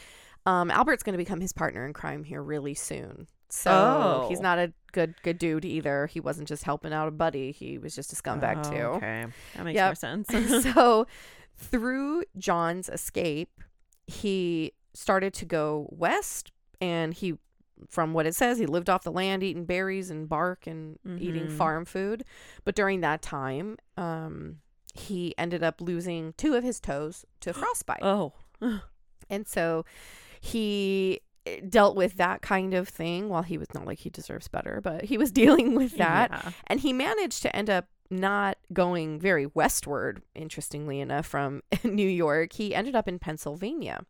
[0.47, 3.27] um, Albert's going to become his partner in crime here really soon.
[3.49, 4.43] So he's Oh.
[4.43, 6.07] not a good good dude either.
[6.07, 7.53] He wasn't just helping out a buddy.
[7.53, 8.77] He was just a scumbag Oh, too.
[8.97, 9.89] okay that makes Yep.
[9.89, 10.29] more sense
[10.63, 11.07] so
[11.57, 13.61] through John's escape,
[14.07, 16.51] he started to go west
[16.83, 17.35] and he
[17.89, 21.47] from what it says he lived off the land eating berries and bark and eating
[21.47, 21.57] Mhm.
[21.57, 22.23] farm food
[22.65, 24.59] but during that time um
[24.95, 28.33] he ended up losing two of his toes to frostbite oh
[29.31, 29.85] and so
[30.41, 34.49] he eh, dealt with that kind of thing while he was not like he deserves
[34.49, 36.51] better but he was dealing with that yeah.
[36.69, 42.53] and he managed to end up not going very westward, interestingly enough, from New York.
[42.53, 44.05] He ended up in Pennsylvania.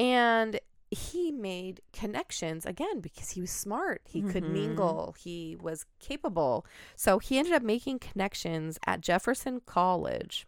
[0.00, 0.58] And
[0.90, 4.02] he made connections again because he was smart.
[4.08, 4.50] He could Mhm.
[4.50, 5.14] mingle.
[5.18, 6.66] He was capable.
[6.96, 10.46] So he ended up making connections at Jefferson College.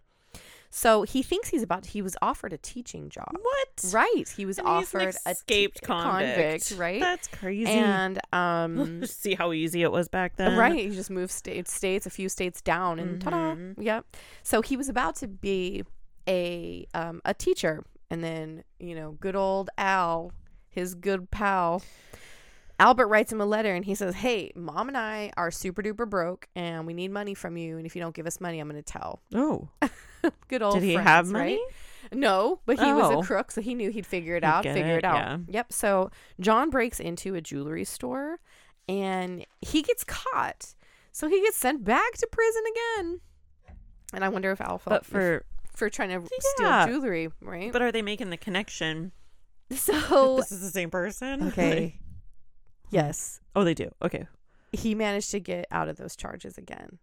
[0.74, 1.86] So he thinks he's about.
[1.86, 3.28] He was offered a teaching job.
[3.38, 3.84] What?
[3.92, 4.24] Right.
[4.36, 6.70] He was And he's an offered a escaped te- convict.
[6.78, 6.98] right?
[6.98, 7.70] That's crazy.
[7.70, 10.56] and um, see how easy it was back then.
[10.58, 10.74] right.
[10.74, 13.54] He just moved states, states, a few states down, and ta-da.
[13.54, 13.74] Mhm.
[13.78, 14.06] Yep.
[14.42, 15.84] So he was about to be
[16.26, 20.32] a um, a teacher, and then you know, good old Al,
[20.68, 21.82] his good pal.
[22.78, 26.08] Albert writes him a letter and he says, Hey, mom and I are super duper
[26.08, 27.76] broke and we need money from you.
[27.76, 29.20] And if you don't give us money, I'm going to tell.
[29.34, 31.58] Oh, Good old did he friends, have right?
[31.58, 31.60] money?
[32.12, 33.20] No, but he was Oh.
[33.20, 34.62] a crook, so he knew he'd figure it out.
[34.64, 35.16] Figure it, it, out.
[35.16, 35.38] yeah.
[35.48, 35.72] Yep.
[35.72, 36.10] So
[36.40, 38.38] John breaks into a jewelry store,
[38.88, 40.74] and he gets caught.
[41.12, 43.20] So he gets sent back to prison again.
[44.14, 45.44] And I wonder if Al felt But for
[45.74, 46.28] for trying to
[46.60, 46.84] Yeah.
[46.84, 47.72] steal jewelry, right?
[47.72, 49.12] but are they making the connection?
[49.74, 51.42] so this is the same person.
[51.48, 51.98] okay,
[52.90, 53.90] yes, oh, they do.
[54.02, 54.26] Okay.
[54.72, 56.98] he managed to get out of those charges again.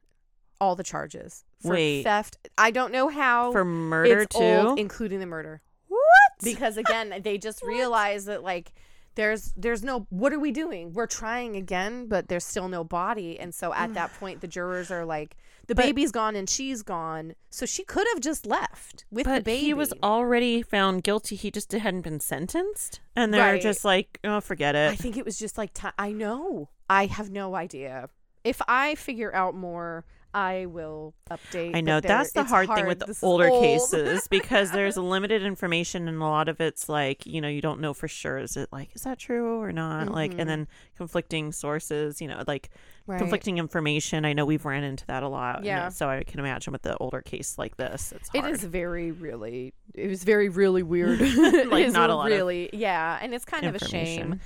[0.61, 2.03] All the charges for Wait.
[2.03, 2.37] theft.
[2.57, 4.37] I don't know how For murder too.
[4.39, 5.61] old, including the murder.
[5.87, 6.01] what?
[6.43, 8.71] because again they just realize that like
[9.15, 13.37] there's there's no what are we doing we're trying again but there's still no body
[13.39, 15.35] and so at that point the jurors are like
[15.69, 19.31] the But- baby's gone and she's gone so she could have just left with the
[19.31, 21.35] But baby he was already found guilty.
[21.35, 23.61] He just hadn't been sentenced, and they're Right.
[23.61, 24.91] just like, "Oh, forget it.
[24.91, 28.09] i think it was just like ti i know i have no idea
[28.43, 32.85] if i figure out more i will update I know that's the it's hard, thing
[32.85, 33.63] with This older old.
[33.63, 37.79] cases because there's limited information and a lot of it's like you know you don't
[37.79, 40.39] know for sure is it like is that true or not like Mhm.
[40.41, 40.67] and then
[40.97, 42.69] conflicting sources you know like
[43.07, 43.17] Right.
[43.17, 45.89] conflicting information I know we've ran into that a lot and Yeah.
[45.89, 48.51] so I can imagine with the older case like this it's hard.
[48.51, 49.73] is very, really.
[49.95, 51.19] It was very, really weird.
[51.71, 54.39] Like, It not a lot really, yeah, and it's kind of a shame.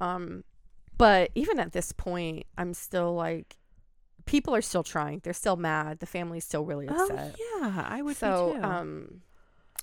[0.00, 0.44] Um,
[0.96, 3.58] but even at this point, I'm still like,
[4.26, 5.20] people are still trying.
[5.24, 6.00] They're still mad.
[6.00, 7.10] The family's still really upset.
[7.10, 7.36] oh upset.
[7.62, 9.22] yeah I would so, um,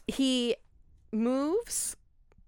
[0.07, 0.55] he
[1.11, 1.95] moves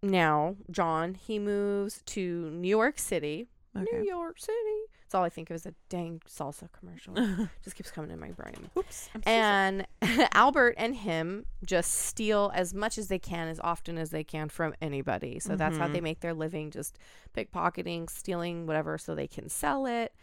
[0.01, 0.55] now.
[0.69, 1.15] John.
[1.15, 3.47] He moves to New York City.
[3.73, 4.03] New.
[4.05, 4.55] York City.
[5.03, 7.13] That's all I think It was a dang salsa commercial.
[7.63, 8.69] Just keeps coming in my brain.
[8.77, 9.09] Oops.
[9.13, 9.87] I'm so And
[10.33, 14.47] Albert and him just steal as much as they can, as often as they can
[14.49, 15.39] from anybody.
[15.39, 15.93] So that's how Mhm.
[15.93, 16.97] they make their living just
[17.35, 20.13] pickpocketing, stealing whatever so they can sell it.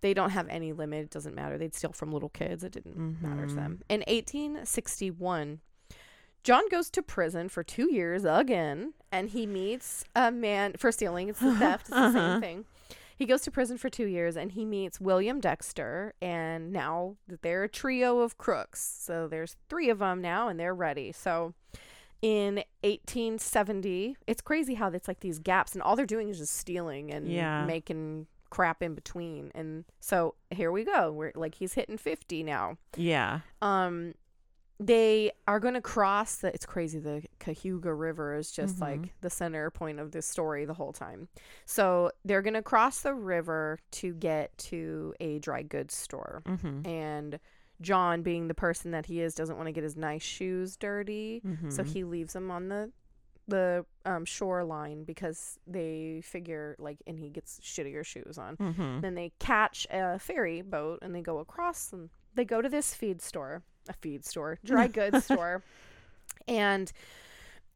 [0.00, 1.04] They don't have any limit.
[1.04, 1.58] It doesn't matter.
[1.58, 2.64] They'd steal from little kids.
[2.64, 3.82] It didn't matter to them.
[3.88, 5.60] In 1861,
[6.42, 11.28] John goes to prison for two years again, and he meets a man for stealing.
[11.28, 11.82] It's the theft.
[11.82, 12.12] It's the Uh-huh.
[12.12, 12.64] same thing.
[13.14, 16.14] He goes to prison for two years, and he meets William Dexter.
[16.22, 20.74] And now they're a trio of crooks, so there's three of them now, and they're
[20.74, 21.12] ready.
[21.12, 21.52] So
[22.22, 26.54] in 1870, it's crazy how it's like these gaps, and all they're doing is just
[26.56, 27.66] stealing and Yeah.
[27.66, 29.50] making crap in between.
[29.54, 31.12] And so here we go.
[31.12, 33.40] We're like he's hitting 50 now yeah.
[33.62, 34.14] um
[34.82, 38.80] they are going to cross the it's crazy the Cayuga River is just Mhm.
[38.80, 41.28] like the center point of this story the whole time.
[41.66, 46.42] So they're going to cross the river to get to a dry goods store.
[46.46, 46.86] Mm-hmm.
[46.86, 47.38] And
[47.82, 51.42] John being the person that he is doesn't want to get his nice shoes dirty,
[51.68, 51.92] so Mm-hmm.
[51.92, 52.90] he leaves them on the
[53.50, 58.56] the um shoreline because they figure like and he gets shittier shoes on.
[58.56, 59.00] Mm-hmm.
[59.00, 62.94] Then they catch a ferry boat and they go across and they go to this
[62.94, 65.62] feed store, a feed store, dry goods store.
[66.48, 66.92] And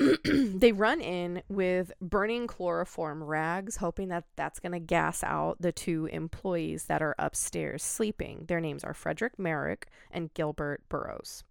[0.25, 5.73] they run in with burning chloroform rags, hoping that that's going to gas out the
[5.73, 8.45] two employees that are upstairs sleeping.
[8.49, 11.45] Their names are Frederick Merrick and Gilbert Burrows.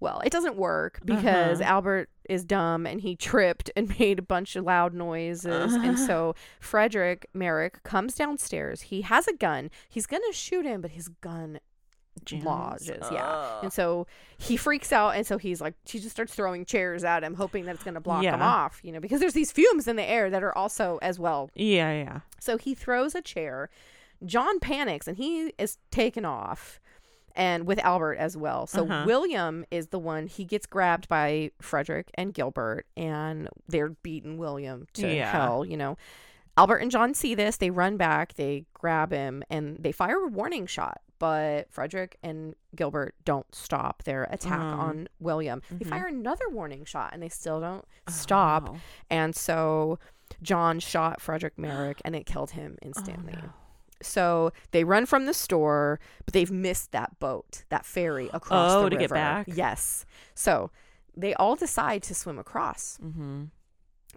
[0.00, 1.70] Well, it doesn't work because Uh-huh.
[1.70, 5.72] Albert is dumb and he tripped and made a bunch of loud noises.
[5.74, 8.82] And so Frederick Merrick comes downstairs.
[8.82, 9.70] He has a gun.
[9.88, 11.60] He's going to shoot him, but his gun
[12.44, 13.06] lodges.
[13.12, 13.60] Yeah.
[13.62, 14.06] And so
[14.38, 15.10] he freaks out.
[15.16, 17.94] And so he's like, he just starts throwing chairs at him, hoping that it's going
[17.94, 20.56] to block him off, you know, because there's these fumes in the air that are
[20.56, 21.50] also as well.
[21.54, 22.20] Yeah, yeah.
[22.40, 23.70] So he throws a chair.
[24.24, 26.80] John panics and he is taken off.
[27.36, 28.66] And with Albert as well.
[28.66, 29.04] So Uh-huh.
[29.06, 34.86] William is the one, he gets grabbed by Frederick and Gilbert, and they're beating William
[34.94, 35.30] to Yeah.
[35.30, 35.96] hell, you know.
[36.56, 37.58] Albert and John see this.
[37.58, 41.02] They run back, they grab him, and they fire a warning shot.
[41.18, 44.78] But Frederick and Gilbert don't stop their attack Mhm.
[44.78, 45.60] on William.
[45.70, 45.88] They Mhm.
[45.90, 48.68] fire another warning shot, and they still don't Oh, stop.
[48.70, 48.76] wow.
[49.10, 49.98] And so
[50.42, 53.34] John shot Frederick Merrick, and it killed him instantly.
[53.36, 53.52] Oh, no.
[54.02, 58.84] So they run from the store, but they've missed that boat, that ferry across Oh,
[58.84, 59.14] the to get river.
[59.14, 59.46] back?
[59.48, 60.04] Yes.
[60.34, 60.70] So
[61.16, 62.98] they all decide to swim across.
[63.02, 63.44] Mm-hmm.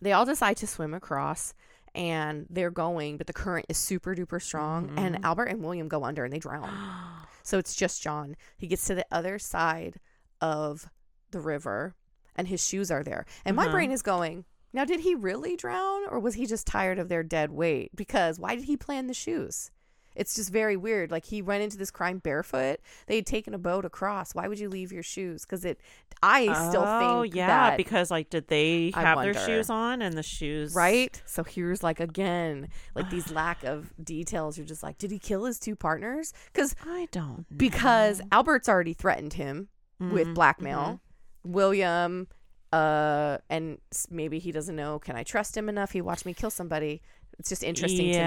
[0.02, 1.54] They all decide to swim across
[1.96, 4.90] and they're going, but the current is super duper strong.
[4.90, 4.98] Mhm.
[5.00, 6.70] And Albert and William go under and they drown.
[7.42, 8.36] So it's just John.
[8.58, 10.00] He gets to the other side
[10.40, 10.88] of
[11.32, 11.96] the river
[12.36, 13.26] and his shoes are there.
[13.44, 13.72] And my Uh-huh.
[13.72, 17.24] brain is going, now did he really drown or was he just tired of their
[17.24, 17.96] dead weight?
[17.96, 19.72] Because why did he plan the shoes?
[20.16, 21.12] It's just very weird.
[21.12, 22.80] Like he went into this crime barefoot.
[23.08, 24.36] They had taken a boat across.
[24.36, 25.44] Why would you leave your shoes?
[25.46, 25.80] Because it,
[26.22, 29.34] I still oh, think yeah, that because like, did they I have wonder.
[29.34, 31.22] their shoes on and the shoes right.
[31.26, 34.58] So here's like again, like these lack of details.
[34.58, 36.34] You're just like, did he kill his two partners?
[36.52, 37.56] Because I don't know.
[37.56, 41.00] because Albert's already threatened him with Mhm, blackmail.
[41.46, 42.28] William,
[42.72, 43.78] uh, and
[44.10, 45.00] maybe he doesn't know.
[45.00, 45.92] Can I trust him enough?
[45.92, 47.02] He watched me kill somebody.
[47.38, 48.20] It's just interesting to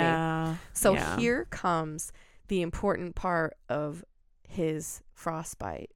[0.52, 0.58] me.
[0.72, 1.18] So yeah.
[1.18, 2.12] here comes
[2.48, 4.04] the important part of
[4.48, 5.90] his frostbite.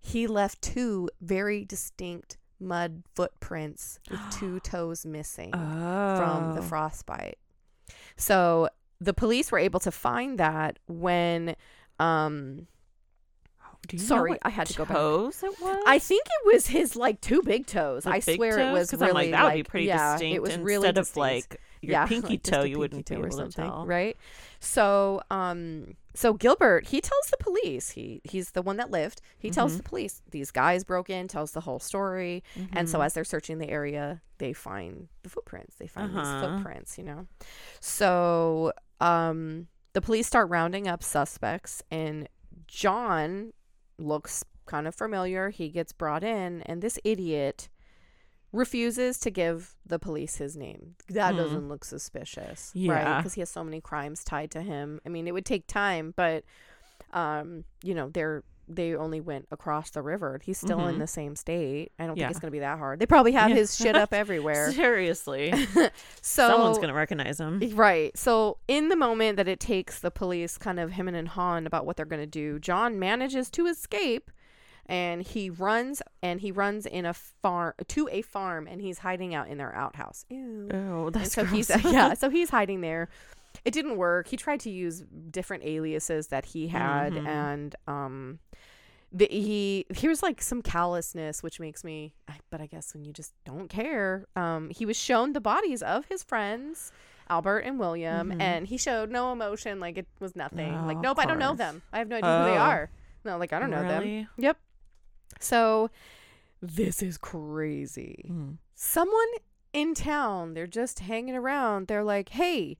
[0.00, 6.62] He left two very distinct mud footprints with two toes missing from the Oh.
[6.62, 7.38] frostbite.
[8.16, 8.68] So
[9.00, 11.56] the police were able to find that when
[11.98, 12.66] um
[13.88, 14.96] Do you sorry, I had to go back.
[14.96, 15.82] toes it was?
[15.86, 18.04] I think it was his like two big toes.
[18.04, 18.72] The I big swear it toes?
[18.72, 20.36] was 'Cause really I'm like that would be pretty yeah, distinct.
[20.36, 21.16] It was instead really of distinct.
[21.18, 23.46] like your yeah, pinky like just toe, a you wouldn't pinky be toe able or
[23.46, 23.86] to something, tell.
[23.86, 24.16] right?
[24.60, 29.20] So, um, so Gilbert he tells the police he he's the one that lived.
[29.36, 29.76] He tells Mhm.
[29.78, 33.06] the police these guys broke in, tells the whole story, and so Mhm.
[33.06, 35.74] as they're searching the area, they find the footprints.
[35.76, 36.22] They find Uh-huh.
[36.22, 37.26] these footprints, you know.
[37.80, 42.28] So, um, the police start rounding up suspects, and
[42.68, 43.52] John
[44.02, 45.50] looks kind of familiar.
[45.50, 47.68] He gets brought in, and this idiot
[48.52, 50.94] refuses to give the police his name.
[51.08, 51.36] That Hmm.
[51.38, 53.16] doesn't look suspicious, right?
[53.16, 55.00] Because he has so many crimes tied to him.
[55.06, 56.44] I mean, it would take time, but
[57.14, 58.42] um, you know, they're
[58.76, 60.40] they only went across the river.
[60.42, 60.98] He's still in Mhm.
[61.00, 61.92] the same state.
[61.98, 62.24] I don't Yeah.
[62.26, 62.98] think it's going to be that hard.
[63.00, 63.56] They probably have Yeah.
[63.56, 64.70] his shit up everywhere.
[64.72, 65.52] seriously,
[66.20, 67.60] so someone's gonna recognize him.
[67.74, 68.16] Right.
[68.16, 71.86] So in the moment that it takes the police kind of him and Han about
[71.86, 74.30] what they're going to do, John manages to escape
[74.86, 79.34] and he runs and he runs in a farm to a farm and he's hiding
[79.34, 80.24] out in their outhouse.
[80.28, 80.68] Ew.
[80.72, 81.84] Oh, And that's so he's gross.
[81.92, 83.08] yeah, so he's hiding there.
[83.64, 84.28] It didn't work.
[84.28, 87.26] He tried to use different aliases that he had Mhm.
[87.26, 88.38] and um
[89.14, 92.14] the, he here's like some callousness which makes me
[92.50, 94.24] but I guess when you just don't care.
[94.36, 96.92] Um he was shown the bodies of his friends
[97.28, 98.40] Albert and William Mhm.
[98.40, 100.74] and he showed no emotion like it was nothing.
[100.74, 101.82] Oh, like nope, I don't know them.
[101.92, 102.62] I have no idea who they Oh.
[102.62, 102.90] are.
[103.24, 104.28] No, like I don't know them.
[104.38, 104.56] Yep.
[105.40, 105.90] So
[106.60, 108.58] this is crazy Mm.
[108.74, 109.28] someone
[109.72, 111.86] in town, they're just hanging around.
[111.88, 112.76] They're like, hey,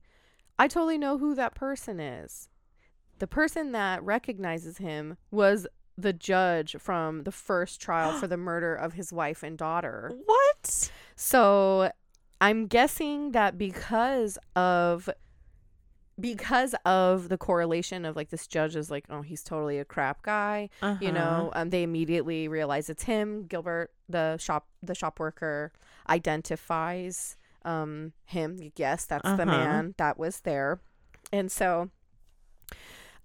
[0.59, 2.49] I totally know who that person is.
[3.19, 8.73] The person that recognizes him was the judge from the first trial for the murder
[8.75, 10.11] of his wife and daughter.
[10.25, 10.91] What?
[11.15, 11.91] So
[12.41, 15.09] I'm guessing that because of
[16.19, 20.21] because of the correlation of like this judge is like, oh, he's totally a crap
[20.21, 20.97] guy Uh-huh.
[21.03, 25.71] you know um, they immediately realize it's him gilbert the shop the shop worker
[26.07, 27.35] identifies
[27.65, 29.45] um him yes that's the Uh-huh.
[29.45, 30.79] man that was there
[31.31, 31.89] and so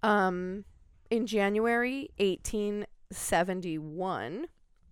[0.03, 0.64] um
[1.11, 4.47] in january 1871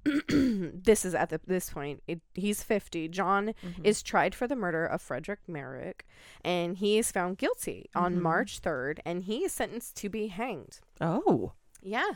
[0.29, 3.85] this is at the, this point it, he's 50 john Mhm.
[3.85, 6.07] is tried for the murder of Frederick Merrick,
[6.45, 8.21] and he is found guilty on Mhm.
[8.21, 10.79] March 3rd, and he is sentenced to be hanged.
[11.01, 12.13] oh Yeah.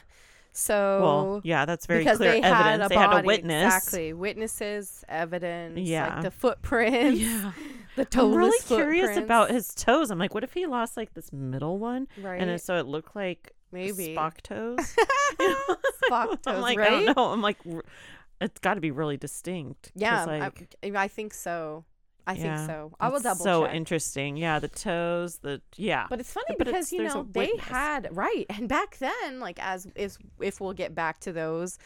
[0.52, 2.60] So well, yeah, that's very because clear they evidence.
[2.60, 3.64] had a they body, had a witness.
[3.74, 6.14] exactly witnesses, evidence, Yeah.
[6.14, 7.52] like the footprints, Yeah,
[7.96, 10.10] the toeless I'm really curious about his toes.
[10.10, 12.40] I'm like, what if he lost like this middle one, right.
[12.42, 14.78] and so it looked like Maybe Spock toes.
[16.10, 17.26] Spock I'm toes, like, I don't know.
[17.32, 17.58] I'm like,
[18.40, 19.92] it's got to be really distinct.
[19.94, 21.84] Yeah, like, I, I think so.
[22.26, 22.92] I Yeah, think so.
[23.00, 23.74] I will it's double So check.
[23.74, 24.36] interesting.
[24.36, 25.38] Yeah, the toes.
[25.38, 26.06] The yeah.
[26.08, 29.58] But it's funny But because it's- you know they had right, and back then, like
[29.60, 31.78] as if if we'll get back to those,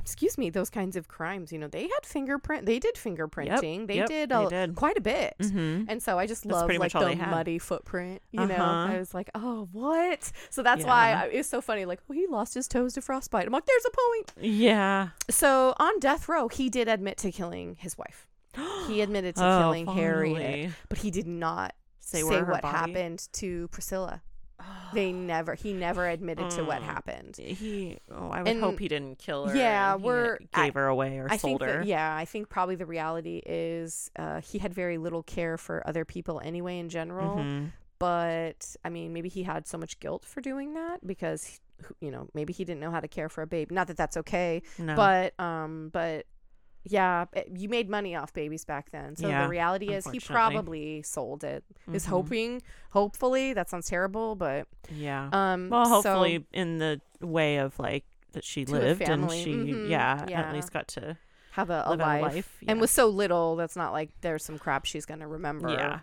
[0.00, 2.64] excuse me, those kinds of crimes, you know, they had fingerprint.
[2.66, 3.86] They did fingerprinting.
[3.88, 4.74] they yep, did they did.
[4.76, 5.34] quite a bit.
[5.40, 5.84] mm-hmm.
[5.88, 8.22] And so I just love like the muddy footprint.
[8.30, 8.92] You know, Uh-huh.
[8.94, 10.30] I was like, oh, what?
[10.50, 11.22] So that's why Yeah.
[11.22, 11.84] I, it's so funny.
[11.86, 13.46] Like, oh, he lost his toes to frostbite.
[13.46, 14.32] I'm like, there's a point.
[14.40, 15.08] Yeah.
[15.28, 18.28] So on death row, he did admit to killing his wife.
[18.88, 23.26] He admitted to Oh, killing Harriet, but he did not Say say, what body- happened
[23.34, 24.22] to Priscilla.
[24.94, 25.54] They never.
[25.54, 26.84] He never admitted to what Mm.
[26.84, 27.36] happened.
[27.36, 27.98] He.
[28.10, 29.56] Oh, I would And- hope he didn't kill her.
[29.56, 31.78] Yeah, we're- gave her away or I sold think her.
[31.80, 35.82] that, yeah, I think probably the reality is uh, he had very little care for
[35.86, 37.36] other people anyway in general.
[37.38, 37.72] Mhm.
[37.98, 41.60] But I mean, maybe he had so much guilt for doing that because
[42.00, 43.74] you know maybe he didn't know how to care for a baby.
[43.74, 44.94] Not that that's okay, No.
[44.96, 46.26] but um, but
[46.88, 49.16] yeah, it- you made money off babies back then.
[49.16, 51.64] So Yeah, the reality is he probably sold it.
[51.92, 52.08] Is Mhm.
[52.10, 55.28] hoping, hopefully, that sounds terrible, but Yeah.
[55.32, 59.88] um, well, so- hopefully in the way of like that she lived and she Mhm.
[59.88, 60.40] yeah, Yeah.
[60.42, 61.16] at least got to
[61.52, 62.20] Have a, a life.
[62.22, 62.56] a life.
[62.68, 62.80] And yeah.
[62.82, 65.70] was so little, that's not like there's some crap she's going to remember.
[65.70, 66.00] Yeah.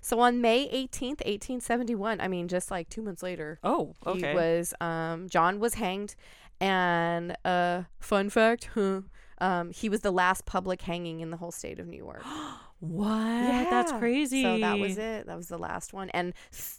[0.00, 4.30] So on May 18th, 1871, I mean, just like two months later, Oh, okay.
[4.30, 6.16] he was, um, John was hanged.
[6.62, 9.02] And uh, fun fact, huh,
[9.40, 12.22] um, he was the last public hanging in the whole state of New York.
[12.80, 13.08] what?
[13.08, 13.66] Yeah.
[13.70, 14.42] That's crazy.
[14.42, 15.26] So that was it.
[15.26, 16.10] That was the last one.
[16.10, 16.34] And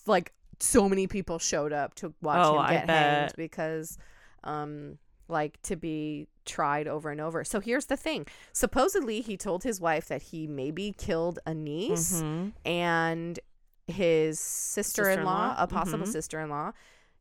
[0.06, 3.98] like so many people showed up to watch Oh, him get hanged because
[4.44, 4.98] um
[5.28, 7.44] like to be tried over and over.
[7.44, 8.28] So here's the thing.
[8.52, 12.52] Supposedly he told his wife that he maybe killed a niece Mhm.
[12.66, 13.40] and
[13.88, 16.12] his sister-in-law, Sister-in-law, a possible mhm.
[16.12, 16.72] sister-in-law,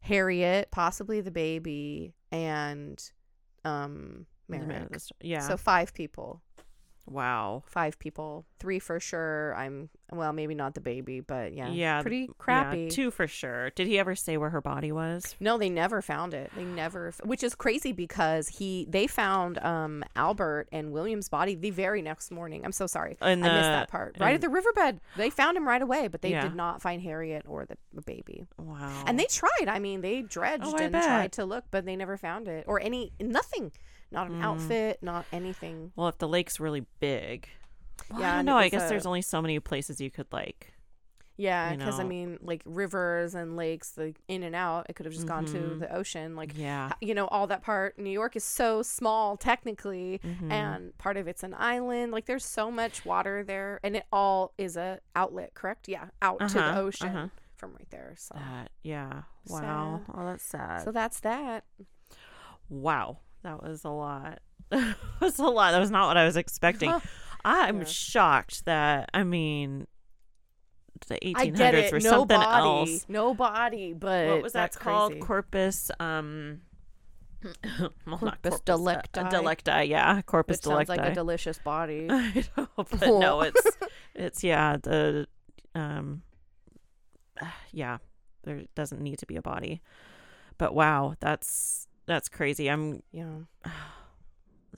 [0.01, 3.11] Harriet, possibly the baby and
[3.64, 4.82] um Merrick.
[4.84, 5.40] of the sto- Yeah.
[5.40, 6.40] So five people
[7.07, 7.62] wow.
[7.66, 9.53] five people, three for sure.
[9.57, 12.88] I'm well, maybe not the baby, but yeah, Yeah, pretty Yeah, crappy.
[12.88, 13.70] two for sure.
[13.70, 15.34] Did he ever say where her body was?
[15.40, 16.51] no, they never found it.
[16.55, 21.70] They never, which is crazy because he they found um Albert and William's body the
[21.70, 22.64] very next morning.
[22.64, 24.16] I'm so sorry, I missed that part.
[24.20, 26.42] Right at the riverbed, they found him right away, but they Yeah.
[26.42, 28.44] did not find Harriet or the baby.
[28.57, 29.05] Wow.
[29.07, 29.66] And they tried.
[29.68, 31.05] I mean, they dredged Oh, and bet.
[31.05, 33.72] tried to look, but they never found it or any nothing.
[34.11, 34.45] Not an Mm.
[34.45, 35.93] outfit, not anything.
[35.97, 37.49] Well, if the lake's really big.
[38.11, 38.57] Well, Yeah, know.
[38.57, 40.73] I guess a- there's only so many places you could like.
[41.37, 45.07] Yeah, you because I mean, like rivers and lakes, the in and out, it could
[45.07, 45.79] have just gone to Mhm.
[45.79, 46.37] the ocean.
[46.37, 46.93] Like, Yeah.
[47.01, 47.99] you know, all that part.
[47.99, 50.51] New York is so small technically, Mhm.
[50.51, 52.13] and part of it's an island.
[52.13, 55.55] Like, there's so much water there, and it all is a outlet.
[55.55, 55.89] Correct?
[55.89, 57.29] Yeah, out to the Uh-huh, ocean uh-huh.
[57.57, 58.15] from right there.
[58.19, 58.71] So, That.
[58.83, 59.23] Yeah.
[59.47, 60.03] Wow.
[60.07, 60.15] Sad.
[60.15, 60.83] Oh, that's sad.
[60.85, 61.65] so that's that.
[62.69, 63.19] wow.
[63.43, 64.41] That was a lot.
[64.70, 65.72] that was a lot.
[65.72, 66.93] That was not what I was expecting.
[67.45, 67.84] I'm Yeah.
[67.84, 69.11] shocked that.
[69.14, 69.86] I mean,
[71.07, 71.93] the 1800s I get it.
[71.93, 73.07] were No something body, else.
[73.09, 73.93] no body.
[73.95, 75.12] But what was that that's called?
[75.12, 75.26] Crazy.
[75.26, 75.91] Corpus.
[75.99, 76.61] Um.
[78.07, 79.20] well, Corpus uh, delicti.
[79.30, 79.84] delicti.
[79.84, 80.20] Yeah.
[80.22, 82.07] Corpus Which sounds like a delicious body.
[82.11, 83.66] I know, but no, it's
[84.14, 85.26] it's yeah the
[85.74, 86.22] um
[87.72, 87.99] yeah
[88.45, 89.80] there doesn't need to be a body,
[90.59, 92.69] but wow that's that's crazy.
[92.69, 93.39] I'm yeah.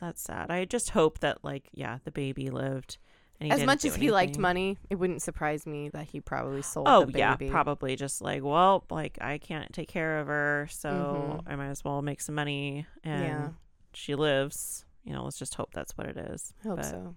[0.01, 0.51] that's sad.
[0.51, 2.99] I just hope that like yeah the baby lived.
[3.41, 7.09] As much as he liked money, it wouldn't surprise me that he probably sold Oh
[7.13, 11.53] yeah, probably just like well like I can't take care of her, so Mhm.
[11.53, 13.49] I might as well make some money and Yeah.
[13.95, 14.85] she lives.
[15.05, 16.55] You know, let's just hope that's what it is.
[16.65, 17.17] I hope But, so.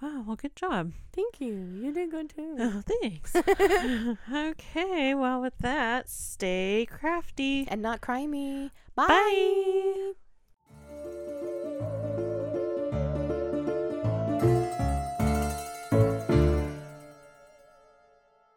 [0.00, 0.92] Wow, well, good job.
[1.12, 1.54] Thank you.
[1.54, 2.56] You did good too.
[2.58, 3.34] Oh, thanks.
[4.32, 7.66] okay, well, with that, stay crafty.
[7.68, 8.70] and not cry me.
[8.94, 9.06] Bye.
[9.08, 10.12] Bye.